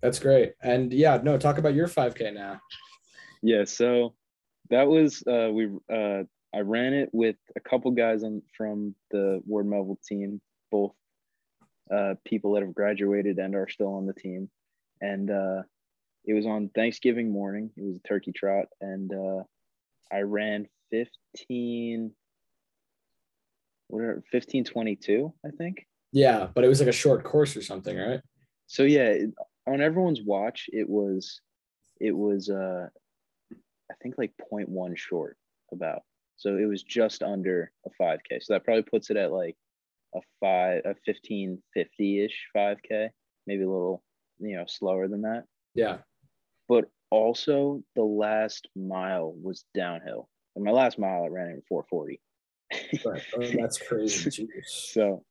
that's 0.00 0.18
great. 0.18 0.54
And 0.62 0.92
yeah, 0.92 1.20
no, 1.22 1.36
talk 1.38 1.58
about 1.58 1.74
your 1.74 1.88
5K 1.88 2.32
now. 2.34 2.60
Yeah, 3.42 3.64
so 3.64 4.14
that 4.70 4.86
was 4.86 5.22
uh, 5.26 5.50
we 5.52 5.68
uh, 5.92 6.24
I 6.54 6.60
ran 6.60 6.92
it 6.94 7.10
with 7.12 7.36
a 7.56 7.60
couple 7.60 7.90
guys 7.92 8.22
on 8.22 8.42
from 8.56 8.94
the 9.10 9.40
Ward 9.46 9.66
Melville 9.66 9.98
team, 10.06 10.40
both 10.70 10.92
uh, 11.94 12.14
people 12.24 12.54
that 12.54 12.62
have 12.62 12.74
graduated 12.74 13.38
and 13.38 13.54
are 13.54 13.68
still 13.68 13.94
on 13.94 14.06
the 14.06 14.12
team, 14.12 14.50
and 15.00 15.30
uh, 15.30 15.62
it 16.24 16.34
was 16.34 16.46
on 16.46 16.70
Thanksgiving 16.74 17.32
morning. 17.32 17.70
It 17.76 17.84
was 17.84 17.96
a 17.96 18.08
turkey 18.08 18.32
trot, 18.32 18.66
and 18.80 19.12
uh, 19.12 19.42
I 20.12 20.20
ran 20.20 20.68
fifteen. 20.90 22.12
What 23.90 24.64
twenty 24.66 24.96
two? 24.96 25.32
I 25.44 25.50
think. 25.50 25.86
Yeah, 26.12 26.48
but 26.54 26.64
it 26.64 26.68
was 26.68 26.80
like 26.80 26.88
a 26.88 26.92
short 26.92 27.24
course 27.24 27.56
or 27.56 27.62
something, 27.62 27.96
right? 27.96 28.20
So 28.66 28.82
yeah, 28.82 29.16
on 29.66 29.80
everyone's 29.80 30.22
watch, 30.22 30.68
it 30.72 30.88
was, 30.88 31.40
it 32.00 32.16
was 32.16 32.50
uh 32.50 32.88
I 33.90 33.94
think 34.02 34.16
like 34.18 34.32
0.1 34.52 34.96
short 34.96 35.36
about. 35.72 36.02
So 36.36 36.56
it 36.56 36.66
was 36.66 36.82
just 36.82 37.22
under 37.22 37.72
a 37.86 37.90
5K. 38.02 38.42
So 38.42 38.54
that 38.54 38.64
probably 38.64 38.82
puts 38.82 39.10
it 39.10 39.16
at 39.16 39.32
like 39.32 39.56
a 40.14 40.20
five, 40.40 40.82
a 40.84 40.94
1550 41.04 42.24
ish 42.24 42.46
5K, 42.56 43.10
maybe 43.46 43.62
a 43.62 43.68
little, 43.68 44.02
you 44.38 44.56
know, 44.56 44.64
slower 44.66 45.08
than 45.08 45.22
that. 45.22 45.44
Yeah. 45.74 45.98
But 46.68 46.86
also 47.10 47.82
the 47.96 48.04
last 48.04 48.68
mile 48.76 49.34
was 49.42 49.64
downhill. 49.74 50.28
And 50.56 50.64
my 50.64 50.70
last 50.70 50.98
mile 50.98 51.24
I 51.24 51.28
ran 51.28 51.48
in 51.48 51.62
440. 51.68 52.20
Right. 53.04 53.22
Oh, 53.36 53.50
that's 53.58 53.78
crazy. 53.78 54.48
so, 54.66 55.24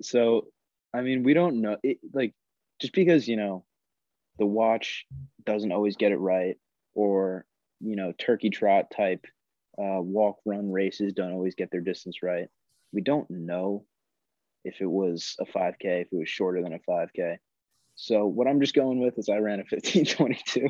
so, 0.00 0.46
I 0.92 1.02
mean, 1.02 1.22
we 1.22 1.34
don't 1.34 1.60
know 1.60 1.76
it 1.82 1.98
like 2.12 2.34
just 2.80 2.94
because 2.94 3.28
you 3.28 3.36
know 3.36 3.64
the 4.38 4.46
watch 4.46 5.06
doesn't 5.44 5.70
always 5.70 5.96
get 5.96 6.12
it 6.12 6.16
right 6.16 6.56
or 6.94 7.44
you 7.80 7.94
know 7.94 8.12
turkey 8.18 8.50
trot 8.50 8.90
type 8.90 9.24
uh, 9.78 10.00
walk 10.00 10.38
run 10.44 10.72
races 10.72 11.12
don't 11.12 11.32
always 11.32 11.54
get 11.54 11.70
their 11.70 11.80
distance 11.80 12.22
right 12.22 12.48
we 12.92 13.00
don't 13.00 13.30
know 13.30 13.84
if 14.64 14.80
it 14.80 14.90
was 14.90 15.36
a 15.40 15.44
5k 15.44 15.76
if 16.02 16.08
it 16.12 16.16
was 16.16 16.28
shorter 16.28 16.62
than 16.62 16.74
a 16.74 16.78
5k 16.90 17.36
so 17.94 18.26
what 18.26 18.46
i'm 18.46 18.60
just 18.60 18.74
going 18.74 19.00
with 19.00 19.18
is 19.18 19.28
i 19.28 19.36
ran 19.36 19.60
a 19.60 19.64
1522 19.70 20.68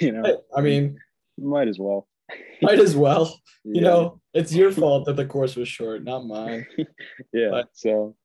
you 0.00 0.12
know 0.12 0.42
I 0.56 0.60
mean, 0.60 0.98
might 1.38 1.68
as 1.68 1.78
well 1.78 2.08
might 2.62 2.78
as 2.80 2.96
well. 2.96 3.40
You 3.64 3.76
Yeah. 3.76 3.88
know, 3.88 4.20
it's 4.32 4.54
your 4.54 4.70
fault 4.72 5.06
that 5.06 5.16
the 5.16 5.26
course 5.26 5.56
was 5.56 5.68
short, 5.68 6.04
not 6.04 6.26
mine. 6.26 6.66
yeah 7.32 7.50
But- 7.50 7.68
so 7.72 8.16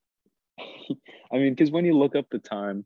i 1.32 1.38
mean 1.38 1.54
because 1.54 1.72
when 1.72 1.86
you 1.86 1.94
look 1.98 2.16
up 2.16 2.26
the 2.32 2.40
time 2.40 2.86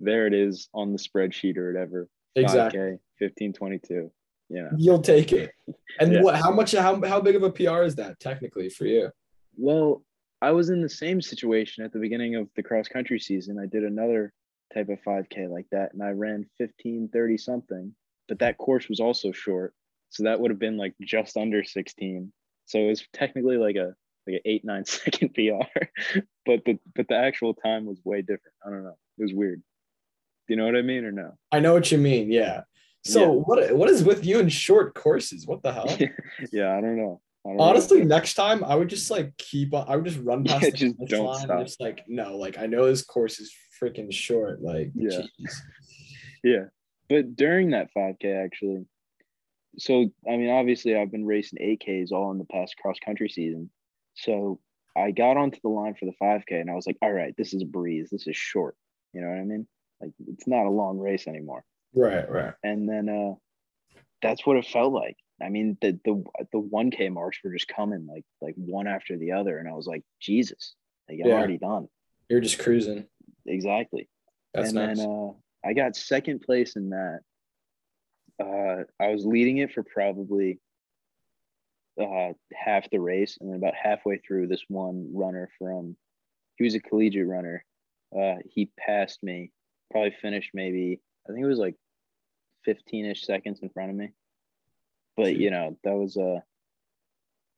there 0.00 0.26
it 0.26 0.34
is 0.34 0.68
on 0.74 0.92
the 0.92 0.98
spreadsheet 0.98 1.56
or 1.56 1.72
whatever 1.72 2.08
Exactly. 2.34 2.78
5k 2.78 2.98
1522 3.20 4.10
yeah 4.50 4.68
You'll 4.76 5.00
take 5.00 5.32
it. 5.32 5.50
And 5.98 6.12
Yeah. 6.12 6.20
what? 6.22 6.36
How 6.36 6.50
much? 6.52 6.72
How 6.72 7.00
how 7.02 7.20
big 7.20 7.34
of 7.36 7.42
a 7.42 7.50
PR 7.50 7.82
is 7.82 7.94
that 7.96 8.20
technically 8.20 8.68
for 8.68 8.84
you? 8.84 9.10
well 9.56 10.02
i 10.42 10.50
was 10.50 10.68
in 10.68 10.82
the 10.82 10.88
same 10.88 11.22
situation 11.22 11.82
at 11.82 11.92
the 11.94 11.98
beginning 11.98 12.34
of 12.36 12.46
the 12.56 12.62
cross 12.62 12.88
country 12.88 13.18
season 13.18 13.58
i 13.58 13.64
did 13.64 13.84
another 13.84 14.32
type 14.74 14.90
of 14.90 14.98
5k 15.02 15.48
like 15.48 15.66
that 15.72 15.94
and 15.94 16.02
i 16.02 16.10
ran 16.10 16.40
1530 16.58 17.38
something 17.38 17.94
but 18.28 18.38
that 18.40 18.58
course 18.58 18.86
was 18.90 19.00
also 19.00 19.32
short 19.32 19.72
so 20.10 20.24
that 20.24 20.40
would 20.40 20.50
have 20.50 20.58
been 20.60 20.76
like 20.76 20.94
just 21.00 21.36
under 21.36 21.62
16 21.64 22.32
so 22.66 22.78
it 22.78 22.86
was 22.88 23.04
technically 23.12 23.56
like 23.56 23.76
a 23.76 23.94
like 24.26 24.36
an 24.36 24.40
eight 24.44 24.64
nine 24.64 24.84
second 24.98 25.34
pr 25.34 25.50
but 26.44 26.64
the 26.64 26.78
but 26.94 27.08
the 27.08 27.16
actual 27.16 27.54
time 27.54 27.86
was 27.86 28.00
way 28.04 28.20
different 28.22 28.54
i 28.66 28.70
don't 28.70 28.84
know 28.84 28.96
it 29.18 29.22
was 29.22 29.32
weird 29.32 29.62
do 30.48 30.54
you 30.54 30.56
know 30.56 30.64
what 30.66 30.76
i 30.76 30.82
mean 30.82 31.04
or 31.04 31.12
no 31.12 31.32
I 31.52 31.60
know 31.60 31.72
what 31.74 31.90
you 31.90 31.98
mean. 31.98 32.30
Yeah. 32.30 32.62
So 33.04 33.20
Yeah. 33.20 33.28
what? 33.28 33.74
What 33.76 33.88
is 33.88 34.02
with 34.04 34.26
you 34.26 34.40
in 34.40 34.48
short 34.48 34.94
courses? 34.94 35.46
What 35.46 35.62
the 35.62 35.72
hell? 35.72 35.88
yeah 36.52 36.76
i 36.76 36.80
don't 36.80 36.96
know 36.96 37.20
I 37.44 37.50
don't 37.50 37.58
know. 37.58 37.64
Honestly, 37.64 38.04
next 38.04 38.34
time 38.34 38.64
I 38.64 38.74
would 38.74 38.88
just 38.88 39.08
like 39.08 39.36
keep 39.38 39.72
on. 39.72 39.86
I 39.88 39.94
would 39.94 40.04
just 40.04 40.18
run 40.18 40.42
past 40.50 40.64
Yeah, 40.64 40.70
the 40.70 40.76
just 40.76 40.96
finish 40.96 41.10
don't 41.10 41.26
line 41.26 41.44
stop. 41.44 41.60
Just 41.64 41.80
like 41.80 42.02
no, 42.08 42.36
like 42.36 42.58
I 42.58 42.66
know 42.66 42.86
this 42.86 43.04
course 43.04 43.38
is 43.38 43.54
freaking 43.80 44.12
short. 44.12 44.60
Like 44.62 44.90
Yeah. 44.96 45.10
jeez. 45.40 45.54
Yeah. 46.42 46.64
But 47.08 47.36
during 47.36 47.70
that 47.70 47.90
5K, 47.96 48.44
actually, 48.44 48.84
so 49.78 50.10
I 50.28 50.36
mean, 50.36 50.50
obviously, 50.50 50.96
I've 50.96 51.10
been 51.12 51.26
racing 51.26 51.58
8Ks 51.60 52.12
all 52.12 52.30
in 52.32 52.38
the 52.38 52.44
past 52.44 52.76
cross 52.76 52.96
country 53.04 53.28
season. 53.28 53.70
So 54.14 54.60
I 54.96 55.10
got 55.10 55.36
onto 55.36 55.60
the 55.62 55.68
line 55.68 55.94
for 55.94 56.06
the 56.06 56.14
5K 56.22 56.60
and 56.60 56.70
I 56.70 56.74
was 56.74 56.86
like, 56.86 56.96
all 57.02 57.12
right, 57.12 57.34
this 57.36 57.52
is 57.52 57.62
a 57.62 57.66
breeze. 57.66 58.08
This 58.10 58.26
is 58.26 58.36
short. 58.36 58.76
You 59.12 59.20
know 59.20 59.28
what 59.28 59.38
I 59.38 59.44
mean? 59.44 59.66
Like, 60.00 60.12
it's 60.26 60.46
not 60.46 60.66
a 60.66 60.70
long 60.70 60.98
race 60.98 61.26
anymore. 61.26 61.64
Right. 61.94 62.28
Right. 62.30 62.54
And 62.62 62.88
then 62.88 63.08
uh, 63.08 63.34
that's 64.22 64.46
what 64.46 64.56
it 64.56 64.66
felt 64.66 64.92
like. 64.92 65.16
I 65.42 65.50
mean, 65.50 65.76
the 65.82 65.98
the 66.04 66.24
the 66.52 66.58
1K 66.60 67.12
marks 67.12 67.38
were 67.44 67.52
just 67.52 67.68
coming 67.68 68.06
like 68.10 68.24
like 68.40 68.54
one 68.56 68.86
after 68.86 69.18
the 69.18 69.32
other, 69.32 69.58
and 69.58 69.68
I 69.68 69.72
was 69.72 69.86
like, 69.86 70.02
Jesus, 70.20 70.74
like 71.10 71.18
I'm 71.22 71.28
Yeah. 71.28 71.34
already 71.34 71.58
done. 71.58 71.88
You're 72.30 72.40
just 72.40 72.58
cruising. 72.58 73.04
Exactly. 73.44 74.08
That's 74.54 74.68
and 74.68 74.74
nice. 74.76 74.98
then 74.98 75.06
uh, 75.10 75.32
I 75.68 75.74
got 75.74 75.94
second 75.94 76.40
place 76.40 76.76
in 76.76 76.90
that. 76.90 77.20
Uh, 78.40 78.84
I 79.00 79.08
was 79.08 79.24
leading 79.24 79.58
it 79.58 79.72
for 79.72 79.82
probably 79.82 80.58
uh, 82.00 82.32
half 82.54 82.90
the 82.90 82.98
race, 83.00 83.38
and 83.40 83.50
then 83.50 83.56
about 83.56 83.74
halfway 83.74 84.18
through, 84.18 84.48
this 84.48 84.64
one 84.68 85.10
runner 85.14 85.48
from 85.58 85.96
he 86.56 86.64
was 86.64 86.74
a 86.74 86.80
collegiate 86.80 87.26
runner. 87.26 87.64
Uh, 88.16 88.36
he 88.48 88.70
passed 88.78 89.22
me, 89.22 89.50
probably 89.90 90.14
finished 90.20 90.50
maybe 90.54 91.00
I 91.28 91.32
think 91.32 91.44
it 91.44 91.48
was 91.48 91.58
like 91.58 91.76
fifteen 92.64 93.06
ish 93.06 93.24
seconds 93.24 93.60
in 93.62 93.70
front 93.70 93.90
of 93.90 93.96
me. 93.96 94.10
But 95.16 95.36
you 95.36 95.50
know 95.50 95.78
that 95.84 95.94
was 95.94 96.16
uh 96.16 96.40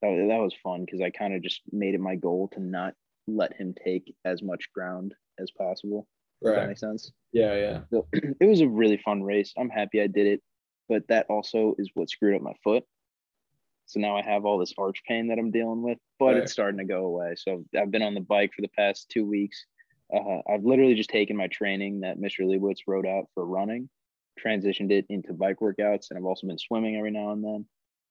that 0.03 0.09
was, 0.09 0.29
that 0.29 0.41
was 0.41 0.55
fun 0.63 0.85
because 0.85 1.01
I 1.01 1.11
kind 1.11 1.35
of 1.35 1.43
just 1.43 1.63
made 1.73 1.95
it 1.95 2.01
my 2.01 2.15
goal 2.15 2.49
to 2.55 2.61
not 2.61 2.95
let 3.27 3.55
him 3.55 3.75
take 3.85 4.15
as 4.25 4.43
much 4.43 4.73
ground 4.73 5.15
as 5.39 5.51
possible. 5.51 6.07
Does 6.43 6.55
that 6.55 6.69
make 6.69 6.79
sense? 6.79 7.13
Yeah. 7.33 7.55
Yeah. 7.57 7.81
So 7.91 8.07
it 8.13 8.47
was 8.47 8.61
a 8.61 8.69
really 8.69 8.97
fun 9.05 9.23
race. 9.23 9.53
I'm 9.59 9.71
happy 9.71 10.01
I 10.01 10.07
did 10.07 10.27
it, 10.27 10.43
but 10.89 11.07
that 11.09 11.27
also 11.29 11.75
is 11.79 11.91
what 11.95 12.11
screwed 12.11 12.35
up 12.37 12.43
my 12.43 12.55
foot. 12.65 12.85
So 13.87 14.01
now 14.01 14.17
I 14.17 14.23
have 14.23 14.45
all 14.45 14.59
this 14.59 14.75
arch 14.77 15.03
pain 15.07 15.29
that 15.29 15.39
I'm 15.39 15.51
dealing 15.51 15.83
with, 15.83 15.99
but 16.19 16.35
Right. 16.35 16.37
it's 16.39 16.53
starting 16.53 16.79
to 16.79 16.85
go 16.85 17.07
away. 17.07 17.35
So 17.37 17.65
I've 17.79 17.91
been 17.91 18.03
on 18.03 18.15
the 18.15 18.21
bike 18.21 18.53
for 18.55 18.63
the 18.63 18.69
past 18.69 19.09
two 19.09 19.25
weeks. 19.25 19.65
Uh, 20.13 20.41
I've 20.49 20.65
literally 20.65 20.95
just 20.95 21.11
taken 21.11 21.37
my 21.37 21.47
training 21.49 22.01
that 22.01 22.19
Mr. 22.19 22.47
Leibowitz 22.47 22.83
wrote 22.87 23.07
out 23.07 23.29
for 23.35 23.47
running, 23.47 23.89
transitioned 24.43 24.91
it 24.91 25.07
into 25.09 25.33
bike 25.33 25.61
workouts, 25.61 26.11
and 26.11 26.19
I've 26.19 26.25
also 26.25 26.47
been 26.47 26.59
swimming 26.59 26.97
every 26.97 27.11
now 27.11 27.33
and 27.33 27.45
then. 27.45 27.67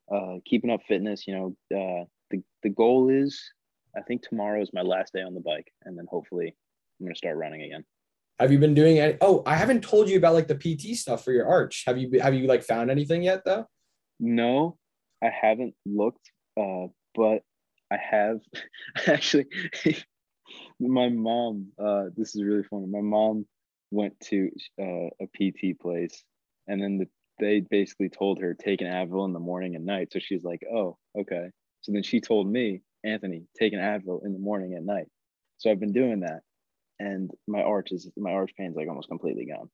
Uh, 0.09 0.39
keeping 0.45 0.69
up 0.71 0.81
fitness, 0.87 1.27
you 1.27 1.35
know, 1.35 1.47
uh, 1.75 2.05
the 2.31 2.41
the 2.63 2.69
goal 2.69 3.09
is 3.09 3.51
I 3.95 4.01
think 4.01 4.21
tomorrow 4.21 4.61
is 4.61 4.71
my 4.73 4.81
last 4.81 5.13
day 5.13 5.21
on 5.21 5.33
the 5.33 5.41
bike, 5.41 5.71
and 5.83 5.97
then 5.97 6.05
hopefully 6.09 6.55
I'm 6.99 7.05
gonna 7.05 7.15
start 7.15 7.37
running 7.37 7.61
again. 7.63 7.83
Have 8.39 8.51
you 8.51 8.59
been 8.59 8.75
doing 8.75 8.99
any? 8.99 9.17
Oh, 9.21 9.41
I 9.45 9.55
haven't 9.55 9.83
told 9.83 10.09
you 10.09 10.17
about 10.17 10.35
like 10.35 10.47
the 10.47 10.55
PT 10.55 10.95
stuff 10.95 11.23
for 11.23 11.31
your 11.31 11.47
arch. 11.47 11.83
Have 11.87 11.97
you? 11.97 12.19
Have 12.19 12.33
you 12.35 12.47
like 12.47 12.63
found 12.63 12.91
anything 12.91 13.23
yet 13.23 13.43
though? 13.45 13.65
No, 14.19 14.77
I 15.23 15.29
haven't 15.29 15.73
looked, 15.85 16.31
uh, 16.59 16.87
but 17.15 17.41
I 17.91 17.97
have 17.97 18.39
actually. 19.07 19.47
my 20.79 21.09
mom, 21.09 21.67
uh, 21.79 22.05
this 22.15 22.35
is 22.35 22.43
really 22.43 22.63
funny. 22.63 22.85
My 22.87 23.01
mom 23.01 23.45
went 23.91 24.19
to 24.19 24.49
uh, 24.79 25.09
a 25.19 25.27
PT 25.35 25.79
place, 25.79 26.23
and 26.67 26.81
then 26.81 26.97
the, 26.99 27.07
they 27.39 27.61
basically 27.61 28.09
told 28.09 28.39
her 28.39 28.53
take 28.53 28.81
an 28.81 28.87
Advil 28.87 29.25
in 29.25 29.33
the 29.33 29.39
morning 29.39 29.75
and 29.75 29.85
night. 29.85 30.09
So 30.11 30.19
she's 30.19 30.43
like, 30.43 30.61
"Oh, 30.71 30.97
okay." 31.17 31.49
So 31.81 31.91
then 31.91 32.03
she 32.03 32.19
told 32.19 32.47
me, 32.47 32.81
Anthony, 33.03 33.43
take 33.57 33.73
an 33.73 33.79
Advil 33.79 34.25
in 34.25 34.33
the 34.33 34.39
morning 34.39 34.75
and 34.75 34.85
night. 34.85 35.07
So 35.57 35.71
I've 35.71 35.79
been 35.79 35.93
doing 35.93 36.21
that, 36.21 36.41
and 36.99 37.31
my 37.47 37.61
arch 37.61 37.91
is 37.91 38.09
my 38.17 38.31
arch 38.31 38.51
pain's 38.57 38.75
like 38.75 38.87
almost 38.87 39.09
completely 39.09 39.45
gone. 39.45 39.69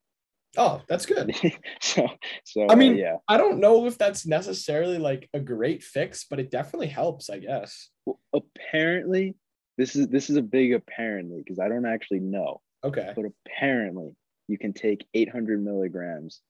Oh, 0.56 0.82
that's 0.88 1.06
good. 1.06 1.36
so, 1.82 2.08
so 2.46 2.62
I 2.64 2.74
uh, 2.74 2.76
mean- 2.76 2.96
yeah. 2.96 3.18
I 3.28 3.38
don't 3.38 3.60
know 3.60 3.88
if 3.88 3.98
that's 3.98 4.26
necessarily 4.26 5.00
like 5.00 5.30
a 5.34 5.40
great 5.40 5.84
fix, 5.84 6.26
but 6.30 6.40
it 6.40 6.52
definitely 6.52 6.88
helps, 6.88 7.30
I 7.30 7.40
guess. 7.40 7.90
Well, 8.06 8.20
apparently, 8.34 9.36
this 9.78 9.96
is 9.96 10.08
this 10.10 10.30
is 10.30 10.36
a 10.36 10.42
big 10.42 10.74
apparently 10.74 11.40
because 11.40 11.60
I 11.60 11.70
don't 11.70 11.86
actually 11.88 12.20
know, 12.20 12.62
Okay. 12.84 13.12
but 13.16 13.26
apparently 13.26 14.12
you 14.48 14.58
can 14.58 14.74
take 14.74 15.08
800 15.14 15.64
milligrams 15.64 16.42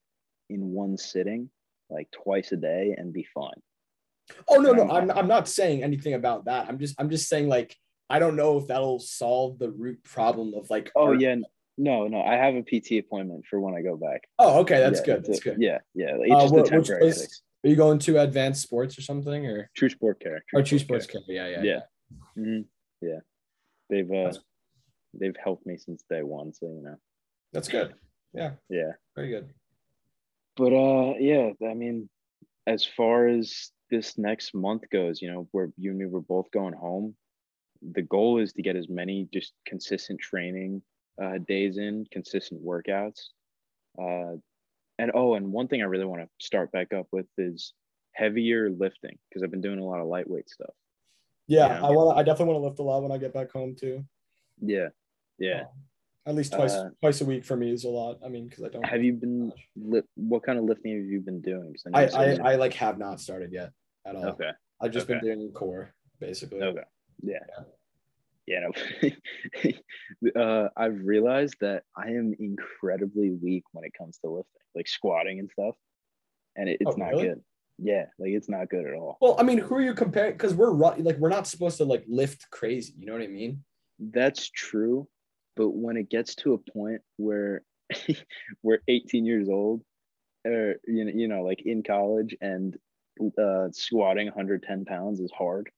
in 0.49 0.71
one 0.71 0.97
sitting, 0.97 1.49
like 1.89 2.09
twice 2.11 2.51
a 2.51 2.57
day, 2.57 2.95
and 2.97 3.13
be 3.13 3.25
fine. 3.33 3.61
Oh 4.49 4.57
no, 4.57 4.71
no, 4.71 4.89
I'm 4.89 5.11
I'm 5.11 5.27
not 5.27 5.47
saying 5.47 5.83
anything 5.83 6.13
about 6.13 6.45
that. 6.45 6.67
I'm 6.67 6.79
just 6.79 6.95
I'm 6.99 7.09
just 7.09 7.29
saying 7.29 7.47
like 7.47 7.75
I 8.09 8.19
don't 8.19 8.35
know 8.35 8.57
if 8.57 8.67
that'll 8.67 8.99
solve 8.99 9.59
the 9.59 9.71
root 9.71 10.03
problem 10.03 10.53
of 10.55 10.69
like. 10.69 10.91
Oh 10.95 11.11
yeah, 11.13 11.35
no, 11.77 12.07
no, 12.07 12.21
I 12.21 12.35
have 12.35 12.55
a 12.55 12.61
PT 12.61 12.99
appointment 12.99 13.45
for 13.49 13.59
when 13.59 13.73
I 13.73 13.81
go 13.81 13.97
back. 13.97 14.21
Oh, 14.39 14.59
okay, 14.61 14.79
that's 14.79 14.99
Yeah, 14.99 15.05
good. 15.15 15.25
That's 15.25 15.39
good. 15.39 15.57
Yeah, 15.59 15.79
yeah, 15.95 16.15
Uh, 16.15 16.41
just 16.41 16.53
wh- 16.53 16.73
a 16.73 16.77
which 16.77 16.87
place- 16.87 17.41
Are 17.65 17.69
you 17.69 17.75
going 17.77 17.97
to 17.99 18.19
advanced 18.21 18.61
sports 18.61 18.97
or 18.97 19.01
something 19.01 19.47
or 19.47 19.69
True 19.73 19.89
Sport 19.89 20.19
Care. 20.19 20.43
or 20.53 20.61
true 20.63 20.79
sports 20.79 21.07
care? 21.07 21.21
Yeah, 21.27 21.47
yeah, 21.47 21.63
Yeah. 21.63 21.79
hmm 22.35 22.59
Yeah, 23.01 23.19
they've 23.89 24.09
uh, 24.11 24.13
That's- 24.31 24.39
they've 25.13 25.37
helped 25.41 25.65
me 25.65 25.77
since 25.77 26.03
day 26.09 26.23
one, 26.23 26.53
so 26.53 26.67
you 26.67 26.81
know, 26.83 26.97
That's 27.53 27.69
good. 27.69 27.95
Yeah, 28.33 28.53
yeah. 28.69 28.93
very 29.15 29.29
good. 29.29 29.53
but 30.55 30.71
uh 30.73 31.13
yeah 31.19 31.51
i 31.67 31.73
mean 31.73 32.07
as 32.67 32.85
far 32.85 33.27
as 33.27 33.71
this 33.89 34.17
next 34.19 34.53
month 34.53 34.83
goes 34.91 35.19
you 35.21 35.31
know 35.31 35.47
where 35.51 35.71
you 35.77 35.89
and 35.91 35.99
me 35.99 36.05
were 36.05 36.21
both 36.21 36.49
going 36.51 36.73
home 36.73 37.15
the 37.91 38.01
goal 38.01 38.39
is 38.39 38.53
to 38.53 38.61
get 38.61 38.75
as 38.75 38.87
many 38.89 39.27
just 39.33 39.53
consistent 39.65 40.19
training 40.19 40.81
uh, 41.21 41.37
days 41.47 41.77
in 41.77 42.05
consistent 42.11 42.63
workouts 42.63 43.19
uh, 44.01 44.35
and 44.99 45.11
oh 45.13 45.35
and 45.35 45.51
one 45.51 45.67
thing 45.67 45.81
i 45.81 45.85
really 45.85 46.05
want 46.05 46.21
to 46.21 46.27
start 46.39 46.71
back 46.71 46.93
up 46.93 47.07
with 47.11 47.25
is 47.37 47.73
heavier 48.13 48.69
lifting 48.69 49.17
because 49.29 49.43
i've 49.43 49.51
been 49.51 49.61
doing 49.61 49.79
a 49.79 49.83
lot 49.85 49.99
of 49.99 50.07
lightweight 50.07 50.49
stuff 50.49 50.73
Yeah, 51.47 51.67
Yeah. 51.67 51.85
I 51.87 51.89
want. 51.91 52.17
I 52.17 52.23
definitely 52.23 52.53
want 52.53 52.63
to 52.63 52.67
lift 52.69 52.79
a 52.79 52.83
lot 52.83 53.03
when 53.03 53.11
I 53.11 53.17
get 53.17 53.33
back 53.33 53.51
home 53.51 53.75
too. 53.75 54.03
yeah 54.61 54.89
yeah 55.39 55.63
At 56.25 56.35
least 56.35 56.53
twice 56.53 56.73
Uh, 56.73 56.89
twice 57.01 57.19
a 57.21 57.25
week 57.25 57.43
for 57.43 57.57
me 57.57 57.69
is 57.73 57.83
a 57.83 57.89
lot. 57.89 58.19
I 58.25 58.29
mean, 58.29 58.47
because 58.47 58.63
I 58.63 58.69
don't. 58.69 58.85
have 58.85 59.03
you 59.03 59.13
been 59.13 59.51
li- 59.75 60.07
what 60.15 60.41
kind 60.43 60.57
of 60.57 60.63
lifting 60.65 60.95
have 60.95 61.05
you 61.13 61.19
been 61.19 61.41
doing? 61.41 61.75
know 61.85 61.99
I, 61.99 62.03
you 62.05 62.35
you- 62.37 62.43
I 62.43 62.51
I 62.53 62.55
like 62.55 62.73
have 62.85 62.97
not 62.97 63.19
started 63.19 63.51
yet 63.51 63.71
at 64.07 64.15
all. 64.15 64.27
okay 64.33 64.51
I've 64.79 64.91
just 64.91 65.07
been 65.07 65.19
doing 65.19 65.51
core 65.51 65.93
basically. 66.19 66.61
Okay. 66.61 66.87
Yeah. 67.23 67.39
Yeah. 68.45 68.67
no. 68.67 70.31
uh, 70.41 70.69
I've 70.75 70.99
realized 71.03 71.55
that 71.61 71.83
I 71.95 72.09
am 72.09 72.33
incredibly 72.37 73.31
weak 73.31 73.63
when 73.71 73.85
it 73.85 73.93
comes 73.97 74.17
to 74.19 74.29
lifting, 74.29 74.61
like 74.75 74.87
squatting 74.87 75.39
and 75.39 75.49
stuff, 75.49 75.75
and 76.55 76.67
it, 76.67 76.77
it's 76.81 76.91
Oh, 76.91 76.97
not 76.97 77.11
really? 77.11 77.23
good. 77.23 77.41
Yeah, 77.79 78.05
like 78.19 78.31
it's 78.31 78.49
not 78.49 78.69
good 78.69 78.85
at 78.85 78.93
all. 78.93 79.17
Well, 79.19 79.35
I 79.39 79.43
mean, 79.43 79.57
who 79.57 79.75
are 79.75 79.81
you 79.81 79.93
comparing? 79.93 80.33
Because 80.33 80.53
we're 80.53 80.71
like 80.71 81.17
we're 81.17 81.29
not 81.29 81.47
supposed 81.47 81.77
to 81.77 81.85
like 81.85 82.03
lift 82.07 82.49
crazy. 82.51 82.93
You 82.97 83.07
know 83.07 83.13
what 83.13 83.21
I 83.21 83.27
mean? 83.27 83.63
That's 83.99 84.49
true, 84.49 85.07
but 85.55 85.69
when 85.69 85.97
it 85.97 86.09
gets 86.09 86.35
to 86.35 86.53
a 86.53 86.71
point 86.71 87.01
where 87.17 87.63
we're 88.63 88.81
18 88.87 89.25
years 89.25 89.49
old 89.49 89.83
or 90.45 90.75
you 90.87 91.05
know, 91.05 91.11
you 91.15 91.27
know 91.27 91.43
like 91.43 91.61
in 91.65 91.81
college 91.83 92.35
and 92.41 92.77
uh, 93.39 93.69
squatting 93.71 94.27
110 94.27 94.85
pounds 94.85 95.19
is 95.19 95.31
hard 95.31 95.69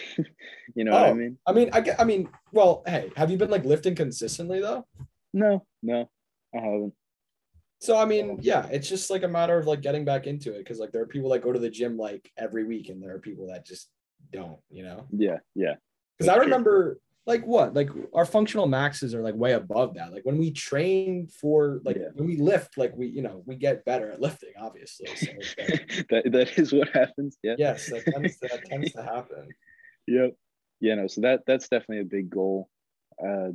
you 0.74 0.84
know 0.84 0.92
oh, 0.92 0.94
what 0.94 1.06
i 1.06 1.10
oh, 1.10 1.14
mean 1.14 1.38
i 1.46 1.52
mean 1.52 1.70
i 1.72 1.84
i 1.98 2.04
mean 2.04 2.28
well 2.52 2.82
hey 2.86 3.10
have 3.16 3.30
you 3.30 3.36
been 3.36 3.50
like 3.50 3.64
lifting 3.64 3.94
consistently 3.94 4.60
though 4.60 4.86
no 5.32 5.64
no 5.82 6.08
i 6.54 6.58
haven't 6.58 6.94
so 7.82 7.98
I 7.98 8.04
mean, 8.04 8.38
yeah, 8.40 8.68
it's 8.70 8.88
just 8.88 9.10
like 9.10 9.24
a 9.24 9.28
matter 9.28 9.58
of 9.58 9.66
like 9.66 9.80
getting 9.80 10.04
back 10.04 10.28
into 10.28 10.54
it 10.54 10.58
because 10.58 10.78
like 10.78 10.92
there 10.92 11.02
are 11.02 11.06
people 11.06 11.30
that 11.30 11.42
go 11.42 11.52
to 11.52 11.58
the 11.58 11.68
gym 11.68 11.98
like 11.98 12.30
every 12.38 12.62
week, 12.62 12.90
and 12.90 13.02
there 13.02 13.12
are 13.12 13.18
people 13.18 13.48
that 13.48 13.66
just 13.66 13.88
don't, 14.32 14.58
you 14.70 14.84
know. 14.84 15.08
Yeah, 15.10 15.38
yeah. 15.56 15.74
Because 16.16 16.28
I 16.28 16.36
remember 16.36 17.00
like 17.26 17.44
what 17.44 17.74
like 17.74 17.90
our 18.14 18.24
functional 18.24 18.68
maxes 18.68 19.16
are 19.16 19.20
like 19.20 19.34
way 19.34 19.54
above 19.54 19.94
that. 19.94 20.12
Like 20.12 20.24
when 20.24 20.38
we 20.38 20.52
train 20.52 21.26
for 21.26 21.80
like 21.84 21.96
yeah. 21.96 22.10
when 22.14 22.28
we 22.28 22.36
lift, 22.36 22.78
like 22.78 22.96
we 22.96 23.08
you 23.08 23.20
know 23.20 23.42
we 23.46 23.56
get 23.56 23.84
better 23.84 24.12
at 24.12 24.20
lifting, 24.20 24.52
obviously. 24.60 25.08
So 25.16 25.26
that 26.10 26.30
that 26.30 26.56
is 26.56 26.72
what 26.72 26.88
happens. 26.90 27.36
Yeah. 27.42 27.56
Yes, 27.58 27.86
that 27.90 28.04
tends 28.04 28.36
to, 28.36 28.48
that 28.48 28.64
tends 28.64 28.92
to 28.92 29.02
happen. 29.02 29.48
Yep. 30.06 30.34
Yeah. 30.80 30.94
No. 30.96 31.06
So 31.06 31.22
that 31.22 31.40
that's 31.46 31.68
definitely 31.68 32.00
a 32.00 32.04
big 32.04 32.30
goal. 32.30 32.68
Uh, 33.22 33.50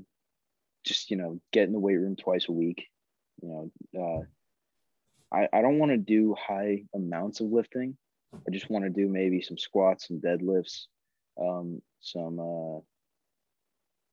just 0.86 1.12
you 1.12 1.18
know, 1.18 1.40
get 1.52 1.68
in 1.68 1.74
the 1.74 1.80
weight 1.80 1.98
room 1.98 2.16
twice 2.16 2.48
a 2.48 2.52
week 2.52 2.88
you 3.42 3.72
know, 3.94 4.02
uh, 4.02 5.36
I, 5.36 5.48
I 5.52 5.62
don't 5.62 5.80
want 5.80 5.92
to 5.92 5.98
do 5.98 6.36
high 6.40 6.84
amounts 6.94 7.40
of 7.40 7.48
lifting. 7.48 7.98
I 8.34 8.52
just 8.52 8.70
want 8.70 8.86
to 8.86 8.90
do 8.90 9.08
maybe 9.08 9.42
some 9.42 9.58
squats, 9.58 10.08
some 10.08 10.20
deadlifts, 10.20 10.86
um, 11.40 11.82
some 12.02 12.40
uh, 12.40 12.80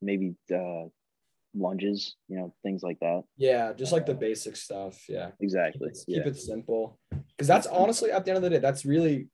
maybe 0.02 0.34
uh, 0.52 0.84
lunges, 1.54 2.16
you 2.28 2.36
know, 2.36 2.54
things 2.62 2.82
like 2.82 2.98
that. 3.00 3.22
Yeah, 3.36 3.72
just 3.72 3.92
like 3.92 4.06
the 4.06 4.12
uh, 4.12 4.16
basic 4.16 4.56
stuff. 4.56 5.08
Yeah, 5.08 5.30
exactly. 5.40 5.90
Keep, 5.90 6.04
yeah. 6.06 6.18
keep 6.18 6.32
it 6.32 6.36
simple 6.36 6.98
because 7.10 7.48
that's 7.48 7.66
honestly 7.66 8.10
at 8.10 8.24
the 8.24 8.30
end 8.30 8.38
of 8.38 8.42
the 8.42 8.50
day, 8.50 8.58
that's 8.58 8.84
really 8.84 9.28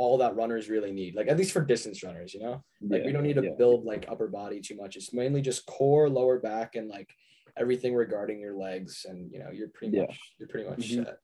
all 0.00 0.16
that 0.16 0.34
runners 0.34 0.70
really 0.70 0.92
need. 0.92 1.14
Like 1.14 1.28
at 1.28 1.36
least 1.36 1.52
for 1.52 1.62
distance 1.62 2.02
runners, 2.02 2.32
you 2.32 2.40
know, 2.40 2.64
like 2.80 3.00
yeah, 3.00 3.06
we 3.06 3.12
don't 3.12 3.22
need 3.22 3.36
to 3.36 3.44
yeah. 3.44 3.50
build 3.58 3.84
like 3.84 4.06
upper 4.08 4.28
body 4.28 4.60
too 4.60 4.74
much. 4.74 4.96
It's 4.96 5.12
mainly 5.12 5.42
just 5.42 5.66
core, 5.66 6.08
lower 6.08 6.40
back, 6.40 6.74
and 6.74 6.88
like 6.88 7.10
everything 7.58 7.94
regarding 7.94 8.40
your 8.40 8.56
legs 8.56 9.04
and 9.08 9.30
you 9.30 9.38
know 9.38 9.50
you're 9.52 9.68
pretty 9.68 9.96
yeah. 9.96 10.02
much 10.02 10.18
you're 10.38 10.48
pretty 10.48 10.68
much 10.68 10.90
mm-hmm. 10.90 11.04
set 11.04 11.18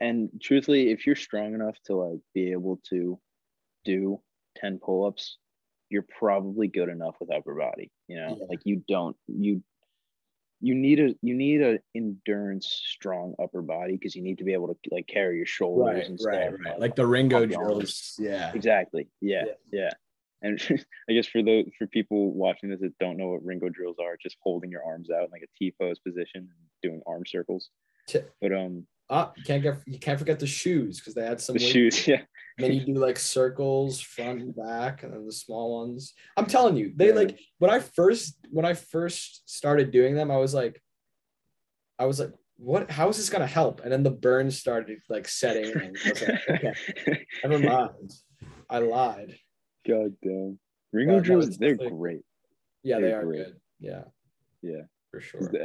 and 0.00 0.28
truthfully 0.42 0.90
if 0.90 1.06
you're 1.06 1.16
strong 1.16 1.54
enough 1.54 1.76
to 1.84 1.94
like 1.94 2.20
be 2.34 2.52
able 2.52 2.80
to 2.88 3.18
do 3.84 4.20
10 4.56 4.80
pull-ups 4.82 5.38
you're 5.88 6.06
probably 6.18 6.68
good 6.68 6.88
enough 6.88 7.14
with 7.20 7.32
upper 7.32 7.54
body 7.54 7.90
you 8.08 8.16
know 8.16 8.38
like 8.48 8.60
you 8.64 8.82
don't 8.88 9.16
you 9.26 9.62
you 10.60 10.74
need 10.74 11.00
a 11.00 11.14
you 11.22 11.34
need 11.34 11.60
a 11.60 11.78
endurance 11.94 12.66
strong 12.86 13.34
upper 13.42 13.62
body 13.62 13.92
because 13.92 14.14
you 14.14 14.22
need 14.22 14.38
to 14.38 14.44
be 14.44 14.52
able 14.52 14.68
to 14.68 14.76
like 14.90 15.06
carry 15.06 15.36
your 15.36 15.46
shoulders 15.46 15.94
right, 15.94 16.06
and 16.06 16.18
right, 16.24 16.48
stuff 16.48 16.60
right. 16.64 16.80
like 16.80 16.96
the 16.96 17.06
ringo 17.06 17.44
drills 17.44 18.14
yeah 18.18 18.52
exactly 18.54 19.08
yeah, 19.20 19.44
yeah. 19.44 19.80
yeah. 19.80 19.90
And 20.42 20.60
I 21.10 21.12
guess 21.12 21.26
for 21.26 21.42
the 21.42 21.64
for 21.78 21.86
people 21.86 22.32
watching 22.32 22.70
this 22.70 22.80
that 22.80 22.98
don't 22.98 23.16
know 23.16 23.28
what 23.28 23.44
ringo 23.44 23.68
drills 23.68 23.96
are, 24.00 24.16
just 24.22 24.36
holding 24.40 24.70
your 24.70 24.84
arms 24.84 25.10
out 25.10 25.24
in 25.24 25.30
like 25.30 25.42
a 25.42 25.58
T 25.58 25.74
pose 25.78 25.98
position 25.98 26.36
and 26.36 26.50
doing 26.82 27.02
arm 27.06 27.24
circles. 27.26 27.70
But 28.40 28.52
um 28.52 28.86
ah, 29.10 29.32
you 29.36 29.44
can't 29.44 29.62
get 29.62 29.78
you 29.86 29.98
can't 29.98 30.18
forget 30.18 30.38
the 30.38 30.46
shoes 30.46 30.98
because 30.98 31.14
they 31.14 31.24
had 31.24 31.40
some 31.40 31.54
the 31.54 31.60
shoes, 31.60 32.06
yeah. 32.06 32.22
And 32.58 32.64
then 32.64 32.72
you 32.72 32.86
do 32.86 32.94
like 32.94 33.18
circles 33.18 34.00
front 34.00 34.40
and 34.40 34.56
back 34.56 35.02
and 35.02 35.12
then 35.12 35.26
the 35.26 35.32
small 35.32 35.80
ones. 35.80 36.14
I'm 36.38 36.46
telling 36.46 36.76
you, 36.76 36.92
they 36.96 37.08
yeah. 37.08 37.14
like 37.14 37.38
when 37.58 37.70
I 37.70 37.80
first 37.80 38.38
when 38.50 38.64
I 38.64 38.74
first 38.74 39.48
started 39.48 39.90
doing 39.90 40.14
them, 40.14 40.30
I 40.30 40.38
was 40.38 40.54
like, 40.54 40.80
I 41.98 42.06
was 42.06 42.18
like, 42.18 42.32
what 42.56 42.90
how 42.90 43.08
is 43.08 43.18
this 43.18 43.28
gonna 43.28 43.46
help? 43.46 43.82
And 43.82 43.92
then 43.92 44.02
the 44.02 44.10
burns 44.10 44.58
started 44.58 45.00
like 45.08 45.28
setting 45.28 45.70
in. 45.70 45.94
Like, 46.04 46.22
okay, 46.48 46.74
never 47.44 47.58
mind. 47.58 48.12
I 48.70 48.78
lied. 48.78 49.36
God 49.86 50.14
damn. 50.22 50.58
Ringo 50.92 51.20
drills, 51.20 51.58
they're 51.58 51.76
great. 51.76 52.22
Yeah, 52.82 52.98
they're 52.98 53.08
they 53.08 53.14
are 53.14 53.24
great. 53.24 53.44
good. 53.44 53.56
Yeah. 53.80 54.02
Yeah. 54.62 54.82
For 55.10 55.20
sure. 55.20 55.50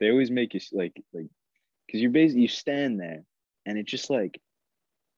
They 0.00 0.10
always 0.10 0.30
make 0.30 0.54
you 0.54 0.60
like 0.72 1.02
like 1.12 1.26
because 1.88 2.00
you're 2.02 2.10
basically 2.10 2.42
you 2.42 2.48
stand 2.48 3.00
there 3.00 3.24
and 3.66 3.78
it 3.78 3.86
just 3.86 4.10
like 4.10 4.40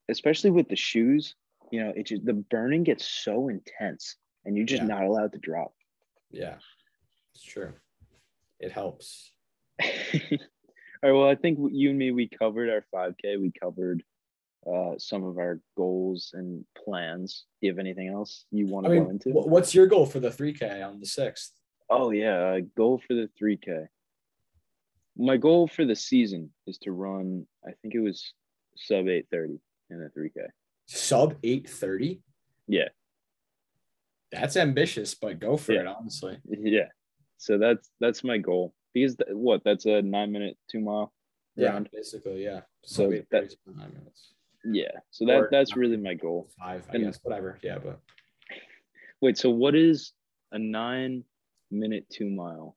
especially 0.09 0.51
with 0.51 0.69
the 0.69 0.77
shoes, 0.77 1.35
you 1.71 1.85
know, 1.85 1.93
it 1.95 2.07
just 2.07 2.25
the 2.25 2.33
burning 2.33 2.85
gets 2.85 3.07
so 3.07 3.49
intense 3.49 4.17
and 4.45 4.57
you're 4.57 4.67
just 4.67 4.83
yeah. 4.83 4.89
not 4.89 5.05
allowed 5.05 5.33
to 5.33 5.39
drop. 5.39 5.73
Yeah. 6.31 6.57
It's 7.35 7.45
true. 7.45 7.73
It 8.59 8.73
helps. 8.73 9.33
All 9.83 9.89
right. 11.03 11.13
Well, 11.13 11.29
I 11.29 11.35
think 11.35 11.59
you 11.73 11.91
and 11.91 11.99
me, 11.99 12.11
we 12.11 12.29
covered 12.29 12.69
our 12.71 12.85
5K. 12.95 13.41
We 13.41 13.53
covered 13.61 14.03
uh, 14.67 14.95
some 14.99 15.25
of 15.25 15.39
our 15.39 15.61
goals 15.77 16.33
and 16.35 16.65
plans. 16.85 17.47
Do 17.61 17.67
you 17.67 17.73
have 17.73 17.79
anything 17.79 18.09
else 18.09 18.45
you 18.51 18.67
want 18.67 18.87
to 18.87 18.93
I 18.93 18.95
mean, 18.95 19.05
go 19.05 19.11
into? 19.11 19.31
What's 19.31 19.75
your 19.75 19.87
goal 19.87 20.07
for 20.07 20.21
the 20.21 20.31
3K 20.31 20.87
on 20.87 21.01
the 21.01 21.07
6th? 21.07 21.51
Oh, 21.89 22.11
yeah. 22.11 22.39
Uh, 22.39 22.61
goal 22.77 23.01
for 23.07 23.15
the 23.15 23.31
3K. 23.41 23.87
My 25.17 25.37
goal 25.37 25.69
for 25.69 25.85
the 25.85 25.97
season 25.97 26.51
is 26.67 26.79
to 26.79 26.93
run, 26.93 27.47
I 27.67 27.73
think 27.83 27.95
it 27.95 28.01
was 28.01 28.33
sub 28.77 29.09
830 29.09 29.61
in 29.91 30.03
a 30.03 30.19
3K. 30.19 30.47
Sub 30.87 31.35
830? 31.43 32.21
Yeah. 32.67 32.89
That's 34.33 34.57
ambitious, 34.57 35.15
but 35.15 35.41
go 35.41 35.57
for 35.57 35.73
yeah. 35.73 35.81
it, 35.81 35.87
honestly. 35.87 36.39
Yeah. 36.49 36.89
So 37.39 37.59
that's 37.59 37.91
that's 38.01 38.23
my 38.23 38.39
goal. 38.39 38.75
Because 38.95 39.17
th- 39.17 39.31
what? 39.33 39.63
That's 39.65 39.87
a 39.87 40.03
nine 40.03 40.31
minute, 40.31 40.57
two 40.71 40.81
mile. 40.81 41.13
Round. 41.57 41.89
Yeah, 41.93 41.99
basically, 41.99 42.45
yeah. 42.45 42.61
So 42.85 43.11
that, 43.31 43.55
nine 43.67 43.93
minutes. 43.93 44.35
Yeah. 44.65 44.91
So 45.11 45.25
that 45.27 45.37
or 45.37 45.49
that's 45.51 45.77
really 45.77 45.97
my 45.97 46.15
goal. 46.15 46.49
Five, 46.59 46.87
I 46.91 46.97
and, 46.97 47.05
guess, 47.05 47.19
whatever. 47.23 47.59
Yeah, 47.63 47.79
but 47.79 47.99
wait, 49.21 49.39
so 49.39 49.51
what 49.51 49.75
is 49.75 50.13
a 50.53 50.59
nine 50.59 51.25
minute 51.71 52.07
two 52.11 52.31
mile? 52.31 52.77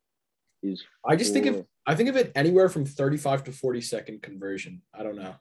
Is 0.63 0.84
I 1.06 1.15
just 1.15 1.34
think 1.34 1.45
of 1.45 1.65
I 1.86 1.95
think 1.95 2.10
of 2.10 2.15
it 2.15 2.32
anywhere 2.36 2.69
from 2.69 2.86
35 2.86 3.43
to 3.45 3.52
40 3.52 3.82
second 3.82 4.21
conversion. 4.21 4.82
I 4.93 5.04
don't 5.04 5.17
know. 5.17 5.36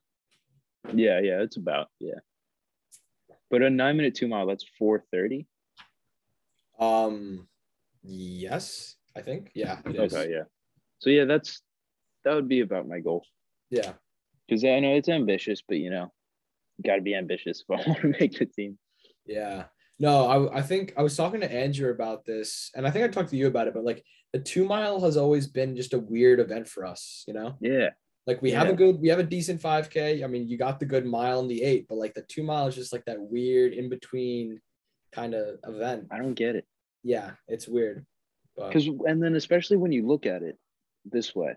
Yeah, 0.92 1.20
yeah, 1.20 1.42
it's 1.42 1.56
about, 1.56 1.88
yeah. 2.00 2.18
But 3.50 3.62
a 3.62 3.70
nine 3.70 3.96
minute 3.96 4.16
two 4.16 4.26
mile, 4.26 4.46
that's 4.46 4.64
430. 4.78 5.46
Um 6.78 7.46
yes, 8.02 8.96
I 9.16 9.20
think. 9.20 9.52
Yeah. 9.54 9.78
okay, 9.86 10.30
yeah. 10.30 10.44
So 10.98 11.10
yeah, 11.10 11.24
that's 11.24 11.62
that 12.24 12.34
would 12.34 12.48
be 12.48 12.60
about 12.60 12.88
my 12.88 12.98
goal. 12.98 13.24
Yeah. 13.70 13.92
Because 14.46 14.64
I 14.64 14.80
know 14.80 14.94
it's 14.94 15.08
ambitious, 15.08 15.62
but 15.66 15.78
you 15.78 15.90
know, 15.90 16.12
got 16.84 16.96
to 16.96 17.02
be 17.02 17.14
ambitious 17.14 17.64
if 17.66 17.70
I 17.70 17.82
want 17.88 18.00
to 18.02 18.14
make 18.20 18.38
the 18.38 18.46
team. 18.46 18.78
Yeah. 19.26 19.64
No, 20.02 20.26
I, 20.26 20.58
I 20.58 20.62
think 20.62 20.94
I 20.96 21.02
was 21.02 21.16
talking 21.16 21.42
to 21.42 21.52
Andrew 21.52 21.92
about 21.92 22.24
this, 22.24 22.72
and 22.74 22.84
I 22.84 22.90
think 22.90 23.04
I 23.04 23.08
talked 23.08 23.30
to 23.30 23.36
you 23.36 23.46
about 23.46 23.68
it, 23.68 23.72
but 23.72 23.84
like 23.84 24.04
the 24.32 24.40
two 24.40 24.64
mile 24.64 25.00
has 25.00 25.16
always 25.16 25.46
been 25.46 25.76
just 25.76 25.94
a 25.94 26.00
weird 26.00 26.40
event 26.40 26.66
for 26.66 26.84
us, 26.84 27.22
you 27.28 27.34
know? 27.34 27.54
Yeah. 27.60 27.90
Like 28.26 28.42
we 28.42 28.50
yeah. 28.50 28.58
have 28.58 28.68
a 28.68 28.72
good, 28.72 29.00
we 29.00 29.06
have 29.10 29.20
a 29.20 29.22
decent 29.22 29.62
5K. 29.62 30.24
I 30.24 30.26
mean, 30.26 30.48
you 30.48 30.58
got 30.58 30.80
the 30.80 30.86
good 30.86 31.06
mile 31.06 31.38
and 31.38 31.48
the 31.48 31.62
eight, 31.62 31.86
but 31.88 31.98
like 31.98 32.14
the 32.14 32.22
two 32.22 32.42
mile 32.42 32.66
is 32.66 32.74
just 32.74 32.92
like 32.92 33.04
that 33.04 33.20
weird 33.20 33.74
in 33.74 33.88
between 33.88 34.60
kind 35.12 35.34
of 35.34 35.60
event. 35.68 36.08
I 36.10 36.18
don't 36.18 36.34
get 36.34 36.56
it. 36.56 36.66
Yeah, 37.04 37.30
it's 37.46 37.68
weird. 37.68 38.04
Because, 38.56 38.88
and 38.88 39.22
then 39.22 39.36
especially 39.36 39.76
when 39.76 39.92
you 39.92 40.04
look 40.04 40.26
at 40.26 40.42
it 40.42 40.58
this 41.04 41.32
way, 41.32 41.54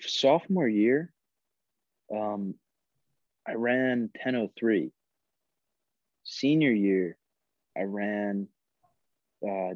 sophomore 0.00 0.68
year, 0.68 1.12
um, 2.10 2.54
I 3.46 3.56
ran 3.56 4.10
1003. 4.22 4.90
Senior 6.24 6.72
year, 6.72 7.16
I 7.76 7.82
ran 7.82 8.48
uh, 9.46 9.74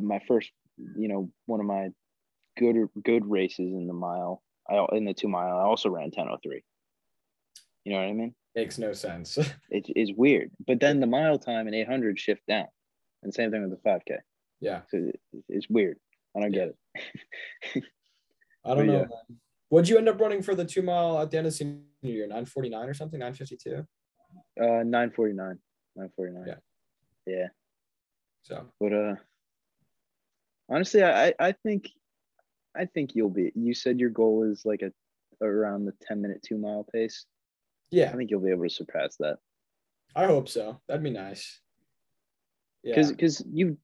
my 0.00 0.20
first, 0.26 0.50
you 0.76 1.08
know, 1.08 1.30
one 1.46 1.60
of 1.60 1.66
my 1.66 1.90
good 2.58 2.76
good 3.02 3.28
races 3.28 3.72
in 3.72 3.86
the 3.86 3.92
mile. 3.92 4.42
I 4.68 4.84
in 4.92 5.04
the 5.04 5.14
two 5.14 5.28
mile. 5.28 5.56
I 5.56 5.62
also 5.62 5.88
ran 5.88 6.04
1003. 6.04 6.62
You 7.84 7.92
know 7.92 8.00
what 8.00 8.08
I 8.08 8.12
mean? 8.12 8.34
Makes 8.54 8.78
no 8.78 8.92
sense. 8.92 9.38
it 9.70 9.86
is 9.94 10.12
weird, 10.14 10.50
but 10.66 10.80
then 10.80 11.00
the 11.00 11.06
mile 11.06 11.38
time 11.38 11.66
and 11.66 11.74
800 11.74 12.18
shift 12.18 12.42
down, 12.48 12.66
and 13.22 13.32
same 13.32 13.50
thing 13.50 13.62
with 13.62 13.70
the 13.70 13.88
5K. 13.88 14.18
Yeah, 14.60 14.82
so 14.90 14.98
it, 14.98 15.20
it's 15.48 15.68
weird. 15.70 15.96
I 16.36 16.40
don't 16.40 16.52
yeah. 16.52 16.66
get 16.66 16.74
it. 17.76 17.84
I 18.64 18.74
don't 18.74 18.86
but 18.86 18.92
know. 18.92 19.06
Yeah. 19.08 19.36
What'd 19.70 19.88
you 19.88 19.98
end 19.98 20.08
up 20.08 20.20
running 20.20 20.42
for 20.42 20.54
the 20.54 20.64
two 20.64 20.82
mile 20.82 21.18
at 21.20 21.30
the 21.30 21.38
end 21.38 21.46
of 21.46 21.54
senior 21.54 21.80
year? 22.02 22.24
949 22.24 22.88
or 22.88 22.94
something? 22.94 23.20
952? 23.20 23.86
Uh 24.60 24.82
949. 24.84 25.58
949. 25.98 26.44
Yeah. 26.46 26.54
Yeah. 27.26 27.48
So 28.42 28.66
but 28.80 28.92
uh 28.92 29.14
honestly 30.70 31.02
I 31.02 31.34
I 31.38 31.52
think 31.52 31.90
I 32.76 32.86
think 32.86 33.14
you'll 33.14 33.30
be 33.30 33.52
you 33.54 33.74
said 33.74 34.00
your 34.00 34.10
goal 34.10 34.44
is 34.44 34.64
like 34.64 34.82
a 34.82 34.92
around 35.44 35.84
the 35.84 35.92
10 36.02 36.20
minute 36.20 36.42
two 36.42 36.58
mile 36.58 36.86
pace. 36.92 37.26
Yeah. 37.90 38.10
I 38.10 38.16
think 38.16 38.30
you'll 38.30 38.40
be 38.40 38.50
able 38.50 38.64
to 38.64 38.70
surpass 38.70 39.16
that. 39.16 39.38
I 40.14 40.26
hope 40.26 40.48
so. 40.48 40.80
That'd 40.88 41.02
be 41.02 41.10
nice. 41.10 41.60
Yeah. 42.82 42.94
Because 42.94 43.10
because 43.10 43.44
you 43.52 43.78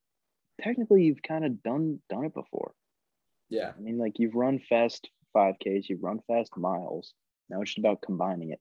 technically 0.61 1.03
you've 1.03 1.23
kind 1.23 1.45
of 1.45 1.63
done 1.63 2.01
done 2.09 2.25
it 2.25 2.35
before. 2.35 2.73
Yeah. 3.51 3.73
I 3.77 3.81
mean, 3.81 3.99
like 3.99 4.19
you've 4.19 4.35
run 4.35 4.61
fast 4.69 5.09
5Ks, 5.37 5.89
you've 5.89 6.03
run 6.03 6.21
fast 6.27 6.57
miles. 6.57 7.13
Now 7.51 7.61
it's 7.61 7.71
just 7.71 7.79
about 7.79 8.03
combining 8.03 8.51
it. 8.51 8.61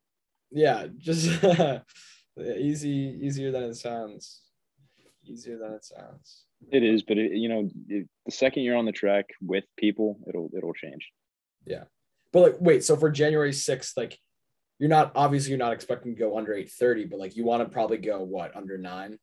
Yeah, 0.52 0.88
just 0.98 1.44
easy, 2.40 3.20
easier 3.22 3.52
than 3.52 3.64
it 3.64 3.76
sounds. 3.76 4.42
Easier 5.26 5.58
than 5.58 5.74
it 5.74 5.86
sounds. 5.86 6.46
It 6.72 6.84
is, 6.84 7.04
but 7.04 7.18
it, 7.18 7.34
you 7.34 7.50
know, 7.50 7.70
it, 7.90 8.08
the 8.26 8.32
second 8.32 8.64
you're 8.64 8.78
on 8.78 8.86
the 8.86 8.92
track 8.92 9.26
with 9.42 9.64
people, 9.78 10.20
it'll 10.28 10.50
it'll 10.56 10.74
change. 10.74 11.10
Yeah, 11.66 11.84
but 12.32 12.40
like, 12.42 12.56
wait, 12.60 12.84
so 12.84 12.96
for 12.98 13.10
January 13.10 13.52
6th, 13.52 13.96
like, 13.98 14.18
you're 14.80 14.90
not 14.90 15.12
obviously 15.16 15.50
you're 15.52 15.60
not 15.60 15.74
expecting 15.74 16.14
to 16.16 16.20
go 16.20 16.38
under 16.38 16.54
830, 16.54 17.06
but 17.06 17.20
like, 17.20 17.36
you 17.36 17.44
want 17.46 17.64
to 17.64 17.70
probably 17.70 17.98
go 17.98 18.22
what 18.24 18.56
under 18.56 18.78
nine? 18.78 19.18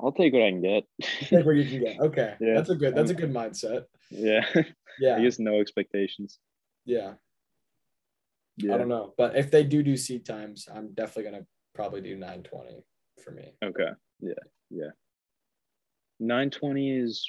I'll 0.00 0.12
take 0.12 0.32
what 0.32 0.42
I 0.42 0.50
can 0.50 0.62
get. 0.62 0.84
Take 1.28 1.44
what 1.46 1.56
you 1.56 1.64
can 1.64 1.80
get. 1.80 2.00
Okay, 2.00 2.34
Yeah. 2.40 2.54
that's 2.54 2.70
a 2.70 2.74
good 2.74 2.94
that's 2.94 3.10
a 3.10 3.14
good 3.14 3.32
mindset. 3.32 3.84
yeah, 4.10 4.44
Yeah, 5.00 5.16
I 5.16 5.22
guess 5.22 5.38
no 5.38 5.60
expectations. 5.60 6.38
yeah. 6.84 7.14
Yeah. 8.56 8.74
I 8.74 8.78
don't 8.78 8.88
know, 8.88 9.14
but 9.16 9.36
if 9.36 9.50
they 9.50 9.64
do 9.64 9.82
do 9.82 9.96
seat 9.96 10.24
times, 10.24 10.68
I'm 10.72 10.92
definitely 10.94 11.30
gonna 11.30 11.46
probably 11.74 12.00
do 12.02 12.16
920 12.16 12.84
for 13.24 13.30
me. 13.30 13.54
Okay. 13.64 13.90
Yeah. 14.20 14.34
Yeah. 14.70 14.90
920 16.20 16.90
is. 16.98 17.26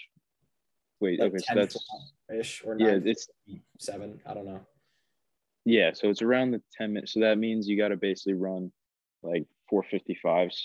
Wait. 1.00 1.20
Like 1.20 1.34
okay. 1.34 1.38
So 1.40 1.56
that's 1.56 1.78
ish 2.38 2.64
or 2.66 2.78
yeah. 2.80 3.00
It's 3.04 3.28
seven. 3.80 4.20
I 4.26 4.34
don't 4.34 4.46
know. 4.46 4.62
yeah. 5.66 5.92
So 5.94 6.10
it's 6.10 6.22
around 6.22 6.52
the 6.52 6.62
10 6.78 6.94
minutes. 6.94 7.14
So 7.14 7.22
that 7.22 7.38
means 7.38 7.68
you 7.68 7.78
got 7.78 7.90
to 7.90 7.98
basically 7.98 8.34
run 8.34 8.72
like 9.22 9.46
455s 9.72 10.58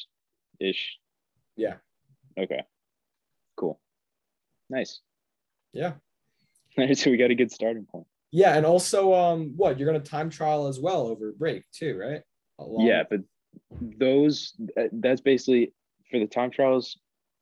ish. 0.61 0.99
Yeah. 1.57 1.75
Okay. 2.39 2.63
Cool. 3.57 3.81
Nice. 4.71 5.01
Yeah. 5.73 5.95
so 6.95 7.11
we 7.11 7.17
got 7.17 7.31
a 7.31 7.35
good 7.35 7.51
starting 7.53 7.87
point. 7.87 8.07
Yeah, 8.31 8.57
and 8.57 8.67
also, 8.67 9.15
um, 9.15 9.55
what 9.57 9.79
you're 9.79 9.87
gonna 9.91 10.05
time 10.05 10.29
trial 10.31 10.67
as 10.67 10.79
well 10.79 11.07
over 11.07 11.33
break 11.33 11.65
too, 11.73 11.99
right? 11.99 12.23
Along- 12.59 12.87
Yeah, 12.87 13.05
but 13.09 13.21
those 13.81 14.55
that's 14.93 15.21
basically 15.21 15.73
for 16.11 16.19
the 16.19 16.27
time 16.27 16.51
trials. 16.51 16.99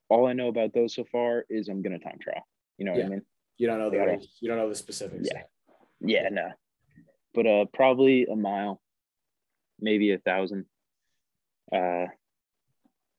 All 0.08 0.26
I 0.26 0.32
know 0.34 0.48
about 0.48 0.72
those 0.72 0.94
so 0.94 1.04
far 1.04 1.44
is 1.50 1.68
I'm 1.68 1.82
gonna 1.82 1.98
time 1.98 2.18
trial. 2.20 2.46
You 2.78 2.84
know 2.84 2.92
what 2.92 3.04
I 3.04 3.08
mean? 3.08 3.22
you 3.58 3.66
don't 3.66 3.78
know 3.78 3.88
the 3.90 3.96
Yeah. 3.96 4.04
race, 4.04 4.36
you 4.40 4.48
don't 4.48 4.58
know 4.58 4.68
the 4.68 4.74
specifics. 4.74 5.28
Yeah. 5.32 5.42
Yeah, 6.00 6.28
no. 6.28 6.52
But 7.34 7.46
uh, 7.46 7.64
probably 7.72 8.26
a 8.26 8.36
mile, 8.36 8.80
maybe 9.80 10.12
a 10.12 10.18
thousand. 10.18 10.66
Uh, 11.72 12.06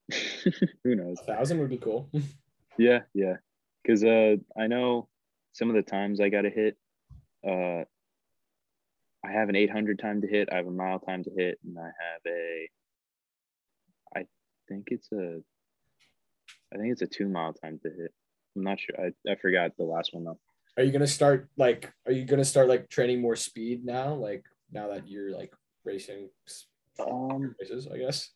who 0.84 0.96
knows? 0.96 1.20
a 1.22 1.24
thousand 1.26 1.60
would 1.60 1.70
be 1.70 1.78
cool. 1.78 2.10
Yeah, 2.80 3.00
yeah. 3.16 3.38
Because 3.82 4.04
uh, 4.04 4.36
I 4.56 4.68
know 4.68 5.10
some 5.54 5.68
of 5.70 5.76
the 5.76 5.82
times 5.82 6.22
I 6.22 6.30
got 6.30 6.42
to 6.44 6.52
hit. 6.52 6.78
Uh, 7.46 7.84
I 9.26 9.32
have 9.32 9.50
an 9.50 9.56
800 9.56 10.00
time 10.00 10.22
to 10.22 10.28
hit. 10.28 10.50
I 10.52 10.58
have 10.58 10.68
a 10.68 10.72
mile 10.72 11.00
time 11.00 11.24
to 11.24 11.32
hit, 11.36 11.60
and 11.66 11.78
I 11.78 11.86
have 11.86 12.22
a. 12.28 12.70
I 14.16 14.26
think 14.70 14.88
it's 14.88 15.12
a. 15.12 15.42
I 16.74 16.78
think 16.78 16.92
it's 16.92 17.02
a 17.02 17.08
two 17.08 17.28
mile 17.28 17.54
time 17.54 17.80
to 17.84 17.90
hit. 17.90 18.14
I'm 18.56 18.64
not 18.64 18.80
sure. 18.80 18.96
I, 19.00 19.32
I 19.32 19.36
forgot 19.36 19.72
the 19.78 19.84
last 19.84 20.14
one 20.14 20.24
though. 20.24 20.40
Are 20.78 20.84
you 20.84 20.92
gonna 20.92 21.08
start 21.08 21.50
like? 21.58 21.92
Are 22.06 22.12
you 22.12 22.26
gonna 22.26 22.46
start 22.46 22.68
like 22.68 22.90
training 22.90 23.22
more 23.22 23.36
speed 23.36 23.86
now? 23.86 24.14
Like 24.14 24.46
now 24.72 24.90
that 24.90 25.08
you're 25.08 25.32
like 25.32 25.54
racing 25.84 26.30
Um, 27.00 27.56
races, 27.60 27.88
I 27.88 27.98
guess. 27.98 28.30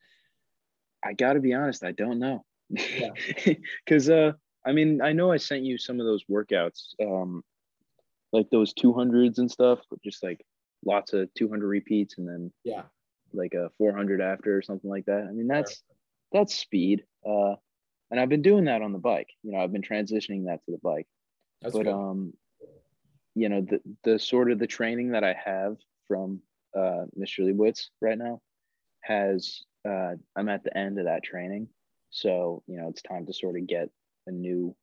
I 1.03 1.13
got 1.13 1.33
to 1.33 1.39
be 1.39 1.53
honest. 1.53 1.83
I 1.83 1.91
don't 1.91 2.19
know. 2.19 2.45
Yeah. 2.69 3.09
Because 3.85 4.09
uh, 4.09 4.33
I 4.65 4.71
mean, 4.71 5.01
I 5.01 5.13
know 5.13 5.31
I 5.31 5.37
sent 5.37 5.63
you 5.63 5.77
some 5.77 5.99
of 5.99 6.05
those 6.05 6.23
workouts, 6.29 6.93
um, 7.01 7.43
like 8.31 8.49
those 8.49 8.73
200s 8.73 9.37
and 9.39 9.49
stuff, 9.51 9.79
just 10.03 10.23
like 10.23 10.45
lots 10.85 11.13
of 11.13 11.33
200 11.35 11.67
repeats 11.67 12.17
and 12.17 12.27
then 12.27 12.51
Yeah. 12.63 12.83
like 13.33 13.53
a 13.53 13.69
400 13.77 14.21
after 14.21 14.57
or 14.57 14.61
something 14.61 14.89
like 14.89 15.05
that. 15.05 15.27
I 15.27 15.31
mean, 15.31 15.47
that's 15.47 15.83
that's 16.31 16.55
speed. 16.55 17.05
Uh, 17.25 17.55
and 18.09 18.19
I've 18.19 18.29
been 18.29 18.41
doing 18.41 18.65
that 18.65 18.81
on 18.81 18.93
the 18.93 18.99
bike. 18.99 19.29
You 19.43 19.51
know, 19.51 19.59
I've 19.59 19.71
been 19.71 19.81
transitioning 19.81 20.45
that 20.45 20.63
to 20.65 20.71
the 20.71 20.79
bike. 20.79 21.07
That's 21.61 21.75
but 21.75 21.83
good. 21.85 21.93
um, 21.93 22.33
you 23.35 23.49
know, 23.49 23.61
the 23.61 23.79
the 24.03 24.19
sort 24.19 24.51
of 24.51 24.59
the 24.59 24.67
training 24.67 25.11
that 25.11 25.23
I 25.23 25.33
have 25.33 25.77
from 26.07 26.41
uh 26.75 27.05
Mr. 27.19 27.39
Leibowitz 27.45 27.89
right 28.01 28.17
now 28.17 28.41
has 29.01 29.61
uh 29.87 30.13
I'm 30.35 30.49
at 30.49 30.63
the 30.63 30.75
end 30.77 30.99
of 30.99 31.05
that 31.05 31.23
training. 31.23 31.67
So, 32.09 32.63
you 32.67 32.77
know, 32.77 32.87
it's 32.89 33.01
time 33.01 33.25
to 33.27 33.33
sort 33.33 33.57
of 33.57 33.67
get 33.67 33.89
a 34.27 34.31
new 34.31 34.75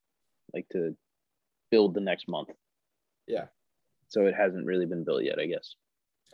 like 0.54 0.68
to 0.70 0.96
build 1.70 1.94
the 1.94 2.00
next 2.00 2.28
month. 2.28 2.48
Yeah. 3.28 3.46
So 4.08 4.26
it 4.26 4.34
hasn't 4.34 4.64
really 4.66 4.86
been 4.86 5.04
built 5.04 5.22
yet, 5.22 5.38
I 5.38 5.46
guess. 5.46 5.74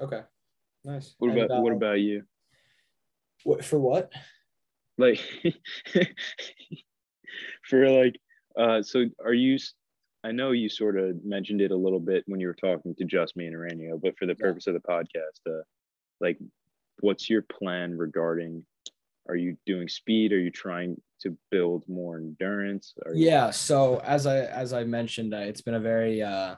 okay. 0.00 0.22
Nice. 0.85 1.14
What 1.18 1.33
about 1.37 1.62
what 1.62 1.72
uh, 1.72 1.76
about 1.76 2.00
you? 2.00 2.22
what 3.44 3.64
for 3.64 3.78
what? 3.78 4.12
like 4.96 5.18
for 7.68 7.88
like 7.90 8.16
uh 8.59 8.80
so 8.83 9.07
are 9.24 9.35
you 9.35 9.59
I 10.22 10.30
know 10.33 10.52
you 10.52 10.68
sort 10.70 10.96
of 10.98 11.22
mentioned 11.24 11.61
it 11.61 11.70
a 11.70 11.76
little 11.76 12.00
bit 12.00 12.24
when 12.26 12.40
you 12.40 12.46
were 12.46 12.54
talking 12.54 12.94
to 12.94 13.04
just 13.04 13.37
me 13.37 13.46
and 13.46 13.54
Aranio, 13.54 14.00
but 14.00 14.16
for 14.18 14.24
the 14.26 14.35
Yeah. 14.38 14.46
purpose 14.46 14.66
of 14.66 14.74
the 14.74 14.80
podcast 14.80 15.40
uh 15.48 15.62
like 16.20 16.38
what's 17.00 17.28
your 17.28 17.42
plan 17.42 17.96
regarding 17.98 18.64
are 19.28 19.37
you 19.37 19.57
doing 19.66 19.88
speed 19.88 20.33
are 20.33 20.38
you 20.38 20.50
trying 20.50 21.00
to 21.22 21.37
build 21.50 21.85
more 21.88 22.18
endurance 22.18 22.94
are 23.04 23.14
you, 23.14 23.26
Yeah. 23.26 23.50
So 23.50 23.98
as 24.04 24.26
I 24.26 24.40
as 24.44 24.72
I 24.72 24.85
mentioned, 24.85 25.35
uh, 25.35 25.38
it's 25.38 25.62
been 25.62 25.74
a 25.74 25.80
very 25.80 26.22
uh, 26.22 26.54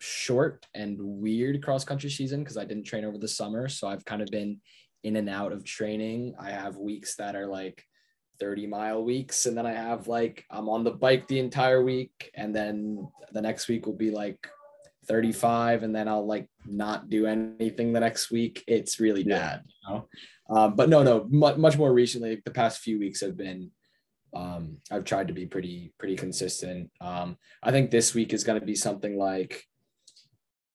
short 0.00 0.66
and 0.74 0.96
weird 0.98 1.62
cross 1.62 1.84
country 1.84 2.10
season 2.10 2.42
because 2.42 2.56
I 2.56 2.64
didn't 2.64 2.84
train 2.84 3.04
over 3.04 3.18
the 3.18 3.28
summer. 3.28 3.68
So 3.68 3.86
I've 3.86 4.04
kind 4.04 4.22
of 4.22 4.28
been 4.28 4.60
in 5.04 5.16
and 5.16 5.28
out 5.28 5.52
of 5.52 5.64
training. 5.64 6.34
I 6.40 6.50
have 6.50 6.76
weeks 6.76 7.16
that 7.16 7.36
are 7.36 7.46
like 7.46 7.84
30 8.40 8.66
mile 8.66 9.04
weeks, 9.04 9.46
and 9.46 9.56
then 9.56 9.66
I 9.66 9.72
have 9.72 10.08
like 10.08 10.44
I'm 10.50 10.68
on 10.68 10.84
the 10.84 10.90
bike 10.90 11.28
the 11.28 11.38
entire 11.38 11.82
week, 11.82 12.30
and 12.34 12.54
then 12.54 13.06
the 13.32 13.42
next 13.42 13.68
week 13.68 13.86
will 13.86 13.96
be 13.96 14.10
like 14.10 14.48
35, 15.06 15.82
and 15.82 15.94
then 15.94 16.08
I'll 16.08 16.26
like 16.26 16.48
not 16.64 17.10
do 17.10 17.26
anything 17.26 17.92
the 17.92 18.00
next 18.00 18.30
week. 18.30 18.64
It's 18.66 19.00
really 19.00 19.24
bad, 19.24 19.62
you 19.66 19.94
know. 19.94 20.08
Um, 20.48 20.74
but 20.74 20.88
no, 20.88 21.02
no, 21.02 21.26
much, 21.30 21.58
much 21.58 21.78
more 21.78 21.92
recently, 21.92 22.40
the 22.44 22.50
past 22.50 22.80
few 22.80 22.98
weeks 22.98 23.20
have 23.20 23.36
been 23.36 23.70
um, 24.34 24.78
I've 24.90 25.04
tried 25.04 25.28
to 25.28 25.34
be 25.34 25.46
pretty 25.46 25.92
pretty 25.98 26.16
consistent. 26.16 26.90
Um, 27.00 27.36
I 27.62 27.70
think 27.70 27.90
this 27.90 28.14
week 28.14 28.32
is 28.32 28.44
going 28.44 28.60
to 28.60 28.66
be 28.66 28.74
something 28.74 29.18
like 29.18 29.64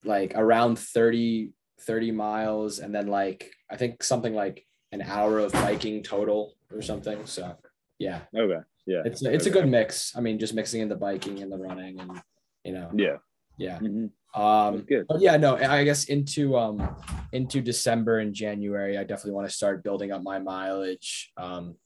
like 0.06 0.32
around 0.34 0.78
30 0.78 1.52
30 1.82 2.10
miles 2.10 2.78
and 2.78 2.94
then 2.94 3.06
like 3.06 3.50
I 3.70 3.76
think 3.76 4.02
something 4.02 4.34
like 4.34 4.66
an 4.92 5.02
hour 5.02 5.38
of 5.38 5.52
biking 5.52 6.02
total 6.02 6.54
or 6.72 6.80
something. 6.80 7.26
So 7.26 7.56
yeah, 7.98 8.20
okay 8.34 8.60
yeah 8.86 9.02
it's 9.04 9.24
a, 9.24 9.32
it's 9.32 9.46
a 9.46 9.50
good 9.50 9.68
mix. 9.68 10.14
I 10.16 10.20
mean, 10.20 10.38
just 10.38 10.54
mixing 10.54 10.80
in 10.80 10.88
the 10.88 10.96
biking 10.96 11.42
and 11.42 11.50
the 11.50 11.58
running 11.58 12.00
and 12.00 12.22
you 12.64 12.72
know 12.72 12.90
yeah 12.94 13.16
yeah. 13.58 13.78
Mhm. 13.78 14.10
Um, 14.34 14.76
That's 14.76 14.86
good 14.86 15.06
but 15.08 15.20
yeah, 15.20 15.36
no, 15.38 15.56
I 15.56 15.84
guess 15.84 16.04
into 16.04 16.56
um 16.56 16.96
into 17.32 17.60
December 17.60 18.18
and 18.20 18.34
January, 18.34 18.98
I 18.98 19.02
definitely 19.02 19.32
want 19.32 19.48
to 19.48 19.54
start 19.54 19.82
building 19.82 20.12
up 20.12 20.22
my 20.22 20.38
mileage, 20.38 21.32
um, 21.36 21.76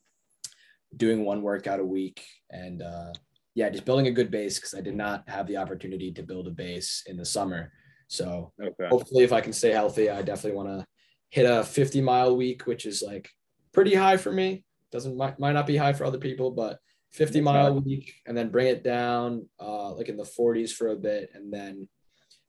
doing 0.96 1.24
one 1.24 1.42
workout 1.42 1.80
a 1.80 1.84
week, 1.84 2.24
and 2.50 2.82
uh, 2.82 3.12
yeah, 3.54 3.70
just 3.70 3.84
building 3.84 4.08
a 4.08 4.12
good 4.12 4.30
base 4.30 4.58
because 4.58 4.74
I 4.74 4.80
did 4.80 4.96
not 4.96 5.28
have 5.28 5.46
the 5.46 5.58
opportunity 5.58 6.12
to 6.12 6.22
build 6.22 6.48
a 6.48 6.50
base 6.50 7.04
in 7.06 7.16
the 7.16 7.24
summer. 7.24 7.72
So 8.10 8.52
okay 8.60 8.88
hopefully, 8.88 9.22
if 9.22 9.32
I 9.32 9.40
can 9.40 9.52
stay 9.52 9.70
healthy, 9.70 10.10
I 10.10 10.22
definitely 10.22 10.56
want 10.56 10.80
to 10.80 10.86
hit 11.30 11.46
a 11.46 11.62
50 11.62 12.00
mile 12.00 12.36
week, 12.36 12.66
which 12.66 12.84
is 12.84 13.02
like 13.02 13.30
pretty 13.72 13.94
high 13.94 14.16
for 14.16 14.32
me. 14.32 14.64
Doesn't 14.90 15.16
might, 15.16 15.38
might 15.38 15.52
not 15.52 15.66
be 15.68 15.76
high 15.76 15.92
for 15.92 16.04
other 16.04 16.18
people, 16.18 16.50
but 16.50 16.80
50 17.12 17.38
It's 17.38 17.44
mile 17.44 17.80
week, 17.80 18.12
and 18.26 18.36
then 18.36 18.50
bring 18.50 18.66
it 18.66 18.82
down 18.82 19.48
uh, 19.60 19.94
like 19.94 20.08
in 20.08 20.16
the 20.16 20.24
40s 20.24 20.72
for 20.72 20.88
a 20.88 20.96
bit, 20.96 21.30
and 21.34 21.52
then 21.52 21.88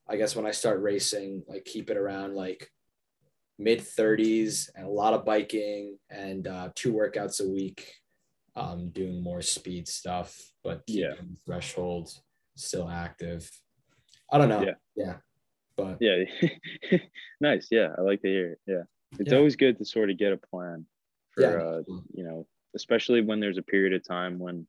I 0.08 0.16
guess 0.16 0.34
when 0.34 0.46
I 0.46 0.50
start 0.50 0.82
racing, 0.82 1.44
like 1.46 1.64
keep 1.64 1.90
it 1.90 1.96
around 1.96 2.34
like 2.34 2.68
mid 3.56 3.78
30s 3.78 4.68
and 4.74 4.84
a 4.84 4.90
lot 4.90 5.14
of 5.14 5.24
biking 5.24 5.96
and 6.10 6.48
uh, 6.48 6.70
two 6.74 6.92
workouts 6.92 7.40
a 7.40 7.48
week, 7.48 7.86
um, 8.56 8.90
doing 8.90 9.22
more 9.22 9.42
speed 9.42 9.86
stuff, 9.86 10.36
but 10.64 10.82
Yeah. 10.88 11.14
threshold 11.46 12.10
still 12.56 12.88
active. 12.88 13.48
I 14.32 14.38
don't 14.38 14.48
know. 14.48 14.62
Yeah. 14.62 14.74
Yeah. 14.96 15.16
But 15.76 15.98
yeah 16.00 16.24
nice 17.40 17.68
yeah 17.70 17.88
i 17.96 18.00
like 18.00 18.22
to 18.22 18.28
hear 18.28 18.52
it 18.52 18.60
yeah 18.66 18.82
it's 19.18 19.32
Yeah. 19.32 19.38
always 19.38 19.56
good 19.56 19.78
to 19.78 19.84
sort 19.84 20.10
of 20.10 20.18
get 20.18 20.32
a 20.32 20.36
plan 20.36 20.86
for 21.30 21.42
Yeah. 21.42 21.50
uh 21.50 21.82
you 22.14 22.24
know 22.24 22.46
especially 22.74 23.20
when 23.20 23.40
there's 23.40 23.58
a 23.58 23.62
period 23.62 23.92
of 23.92 24.06
time 24.06 24.38
when 24.38 24.66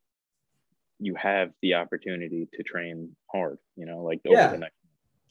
you 1.00 1.16
have 1.16 1.52
the 1.62 1.74
opportunity 1.76 2.48
to 2.54 2.64
train 2.64 3.16
hard 3.32 3.58
you 3.76 3.86
know 3.86 4.04
like 4.04 4.22
over 4.26 4.36
Yeah. 4.36 4.52
the 4.52 4.58
next 4.58 4.76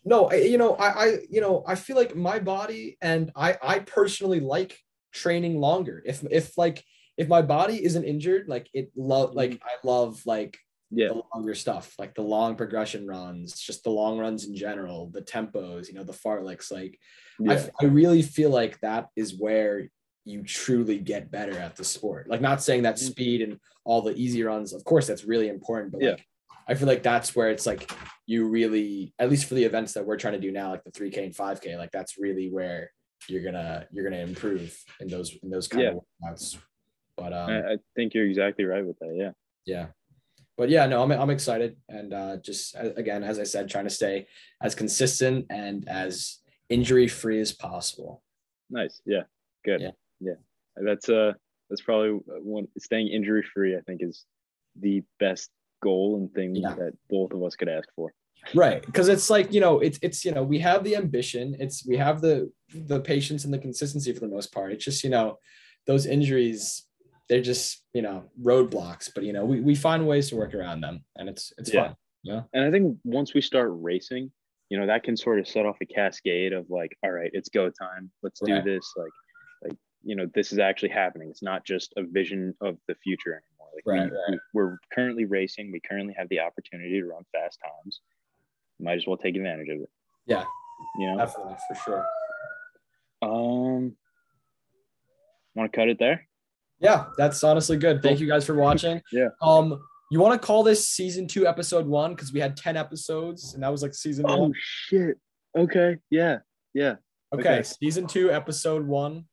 no, 0.05 0.27
I, 0.27 0.35
you 0.37 0.59
know, 0.59 0.75
I, 0.75 0.89
I, 0.89 1.19
you 1.31 1.41
know, 1.41 1.63
I 1.67 1.77
feel 1.77 1.97
like 1.97 2.17
my 2.17 2.41
body 2.41 2.97
and 3.01 3.31
I, 3.37 3.57
I 3.63 3.79
personally 3.79 4.41
like 4.41 4.77
training 5.13 5.61
longer. 5.61 6.03
If, 6.05 6.25
if 6.29 6.59
like, 6.59 6.85
if 7.17 7.29
my 7.29 7.43
body 7.43 7.85
isn't 7.85 8.03
injured, 8.05 8.49
like 8.49 8.69
it 8.75 8.91
love 8.97 9.35
like 9.35 9.61
I 9.63 9.87
love 9.87 10.23
like 10.27 10.59
Yeah. 10.95 11.09
the 11.09 11.23
longer 11.35 11.55
stuff, 11.55 11.95
like 11.99 12.15
the 12.15 12.23
long 12.23 12.55
progression 12.55 13.07
runs, 13.07 13.59
just 13.59 13.83
the 13.83 13.91
long 13.91 14.19
runs 14.19 14.45
in 14.47 14.55
general, 14.55 15.09
the 15.11 15.23
tempos, 15.23 15.89
you 15.89 15.95
know, 15.95 16.05
the 16.05 16.13
fartleks. 16.13 16.71
Like 16.71 16.99
I, 17.41 17.45
Yeah. 17.45 17.53
f- 17.55 17.71
I 17.81 17.87
really 17.87 18.23
feel 18.23 18.51
like 18.51 18.79
that 18.81 19.09
is 19.17 19.39
where 19.39 19.89
you 20.25 20.43
truly 20.45 20.99
get 20.99 21.31
better 21.31 21.57
at 21.59 21.77
the 21.77 21.85
sport. 21.85 22.29
Like 22.29 22.41
not 22.41 22.63
saying 22.63 22.83
that 22.83 22.97
Mhm. 22.97 23.11
speed 23.11 23.41
and 23.43 23.59
all 23.85 24.03
the 24.03 24.15
easy 24.15 24.43
runs, 24.43 24.73
of 24.73 24.85
course, 24.85 25.07
that's 25.07 25.25
really 25.25 25.49
important, 25.49 25.93
but 25.93 26.03
Yeah. 26.03 26.11
like 26.11 26.27
I 26.69 26.75
feel 26.75 26.87
like 26.87 27.03
that's 27.03 27.35
where 27.35 27.51
it's 27.51 27.67
like 27.67 27.91
you 28.27 28.47
really, 28.49 29.13
at 29.19 29.29
least 29.29 29.47
for 29.47 29.55
the 29.55 29.65
events 29.65 29.95
that 29.95 30.07
we're 30.07 30.17
trying 30.17 30.35
to 30.35 30.41
do 30.41 30.53
now, 30.53 30.71
like 30.71 30.85
the 30.85 30.93
3K 30.93 31.25
and 31.25 31.35
5K, 31.35 31.77
like 31.77 31.91
that's 31.91 32.19
really 32.19 32.51
where 32.51 32.93
you're 33.29 33.43
gonna 33.43 33.87
you're 33.91 34.05
gonna 34.05 34.23
improve 34.23 34.79
in 35.01 35.09
those 35.09 35.37
in 35.43 35.51
those 35.51 35.67
kind 35.69 35.83
Yeah. 35.85 35.91
of 35.91 36.05
workouts. 36.23 36.59
But 37.17 37.33
um 37.33 37.51
I, 37.51 37.73
I 37.73 37.77
think 37.97 38.15
you're 38.15 38.27
exactly 38.27 38.65
right 38.65 38.87
with 38.87 38.99
that. 39.01 39.15
Yeah. 39.17 39.33
yeah 39.67 39.87
but 40.59 40.69
yeah 40.69 40.87
no 40.87 41.03
i'm, 41.03 41.11
I'm 41.13 41.31
excited 41.31 41.77
and 41.89 42.13
uh 42.15 42.37
just 42.39 42.75
again 42.79 43.23
as 43.25 43.39
i 43.39 43.45
said 43.45 43.69
trying 43.69 43.85
to 43.85 43.91
stay 43.91 44.27
as 44.63 44.75
consistent 44.75 45.47
and 45.51 45.89
as 45.89 46.39
injury 46.69 47.09
free 47.09 47.41
as 47.41 47.53
possible 47.53 48.23
Nice. 48.71 49.03
Yeah. 49.05 49.25
Good. 49.67 49.83
Yeah. 49.83 49.91
Yeah. 50.21 50.39
That's 50.77 51.07
uh 51.11 51.33
that's 51.69 51.83
probably 51.83 52.13
one 52.55 52.67
staying 52.79 53.09
injury 53.09 53.43
free, 53.53 53.77
I 53.77 53.81
think 53.83 54.01
is 54.03 54.25
the 54.81 55.03
best 55.21 55.51
goal 55.83 56.17
and 56.17 56.33
thing 56.33 56.57
Yeah. 56.57 56.75
that 56.77 56.95
both 57.11 57.33
of 57.35 57.43
us 57.43 57.55
could 57.55 57.69
ask 57.69 57.87
for. 57.95 58.15
right 58.55 58.81
because 58.87 59.09
it's 59.09 59.29
like 59.29 59.53
you 59.53 59.61
know 59.61 59.81
it's 59.81 59.99
it's 60.01 60.25
you 60.25 60.33
know 60.33 60.43
we 60.43 60.59
have 60.59 60.85
the 60.85 60.97
ambition 60.97 61.55
it's 61.61 61.85
we 61.87 61.97
have 61.99 62.23
the 62.23 62.51
the 62.75 63.01
patience 63.01 63.45
and 63.45 63.53
the 63.53 63.59
consistency 63.59 64.11
for 64.15 64.21
the 64.21 64.35
most 64.37 64.51
part 64.57 64.73
it's 64.73 64.85
just 64.85 65.05
you 65.05 65.11
know 65.11 65.39
those 65.87 66.07
injuries 66.07 66.87
they're 67.29 67.41
just 67.43 67.83
you 67.95 68.03
know 68.03 68.25
roadblocks 68.43 69.11
but 69.15 69.25
you 69.25 69.33
know 69.33 69.45
we, 69.45 69.61
we 69.61 69.75
find 69.75 70.07
ways 70.07 70.29
to 70.29 70.37
work 70.37 70.55
around 70.55 70.81
them 70.81 71.05
and 71.17 71.29
it's 71.29 71.53
it's 71.59 71.73
Yeah. 71.73 71.89
fun 71.89 71.97
And 72.53 72.65
I 72.65 72.71
think 72.71 72.99
once 73.05 73.35
we 73.35 73.41
start 73.41 73.71
racing, 73.73 74.31
you 74.71 74.79
know, 74.79 74.87
that 74.87 75.03
can 75.03 75.17
sort 75.17 75.39
of 75.41 75.47
set 75.49 75.67
off 75.67 75.77
a 75.83 75.87
cascade 75.87 76.53
of 76.53 76.71
like, 76.71 76.97
all 77.03 77.11
right, 77.11 77.31
it's 77.35 77.49
go 77.49 77.69
time. 77.69 78.11
Let's 78.23 78.41
do 78.41 78.63
this. 78.63 78.87
Like, 78.97 79.11
like, 79.65 79.79
you 80.05 80.15
know, 80.17 80.27
this 80.35 80.53
is 80.53 80.59
actually 80.61 80.91
happening. 80.91 81.29
It's 81.31 81.43
not 81.43 81.65
just 81.67 81.93
a 81.97 82.03
vision 82.05 82.55
of 82.61 82.77
the 82.89 82.95
future 83.03 83.33
anymore. 83.41 83.71
Like 83.75 83.87
Right, 83.87 84.11
we, 84.11 84.17
right. 84.35 84.41
we're 84.55 84.79
currently 84.95 85.25
racing. 85.25 85.73
We 85.73 85.81
currently 85.81 86.15
have 86.17 86.29
the 86.29 86.41
opportunity 86.41 87.01
to 87.01 87.07
run 87.07 87.25
fast 87.33 87.59
times. 87.61 88.01
Might 88.79 88.99
as 88.99 89.07
well 89.07 89.17
take 89.17 89.35
advantage 89.37 89.69
of 89.69 89.81
it. 89.83 89.91
Yeah. 90.27 90.45
You 91.01 91.07
know? 91.11 91.19
definitely 91.19 91.57
for 91.69 91.75
sure 91.85 92.07
Um 93.23 93.97
want 95.55 95.71
to 95.71 95.77
cut 95.77 95.89
it 95.89 95.99
there? 95.99 96.27
Yeah, 96.83 97.07
that's 97.17 97.43
honestly 97.45 97.77
good. 97.77 98.03
Thank 98.03 98.21
you 98.21 98.27
guys 98.27 98.45
for 98.45 98.55
watching. 98.55 99.01
Yeah. 99.13 99.29
Um, 99.41 99.81
you 100.11 100.21
want 100.21 100.39
to 100.41 100.47
call 100.47 100.63
this 100.63 100.87
season 100.89 101.27
two, 101.27 101.47
episode 101.47 101.87
one, 101.87 102.15
because 102.15 102.33
we 102.35 102.41
had 102.41 102.55
10 102.57 102.77
episodes 102.77 103.55
and 103.55 103.63
that 103.63 103.71
was 103.71 103.83
like 103.83 103.95
season 103.95 104.27
Oh 104.29 104.37
one. 104.43 104.53
shit. 104.59 105.17
Okay. 105.57 105.97
Yeah. 106.11 106.39
Yeah. 106.75 106.97
Okay, 107.33 107.55
okay. 107.55 107.63
season 107.63 108.07
two, 108.07 108.31
episode 108.31 108.87
one. 108.87 109.25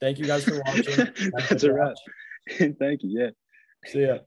Thank 0.00 0.18
you 0.18 0.24
guys 0.24 0.44
for 0.44 0.62
watching. 0.64 1.08
That's 1.48 1.62
a 1.64 1.72
wrap. 1.74 1.94
Thank 2.58 3.02
you. 3.02 3.20
Yeah. 3.20 3.30
See 3.86 4.06
ya. 4.06 4.18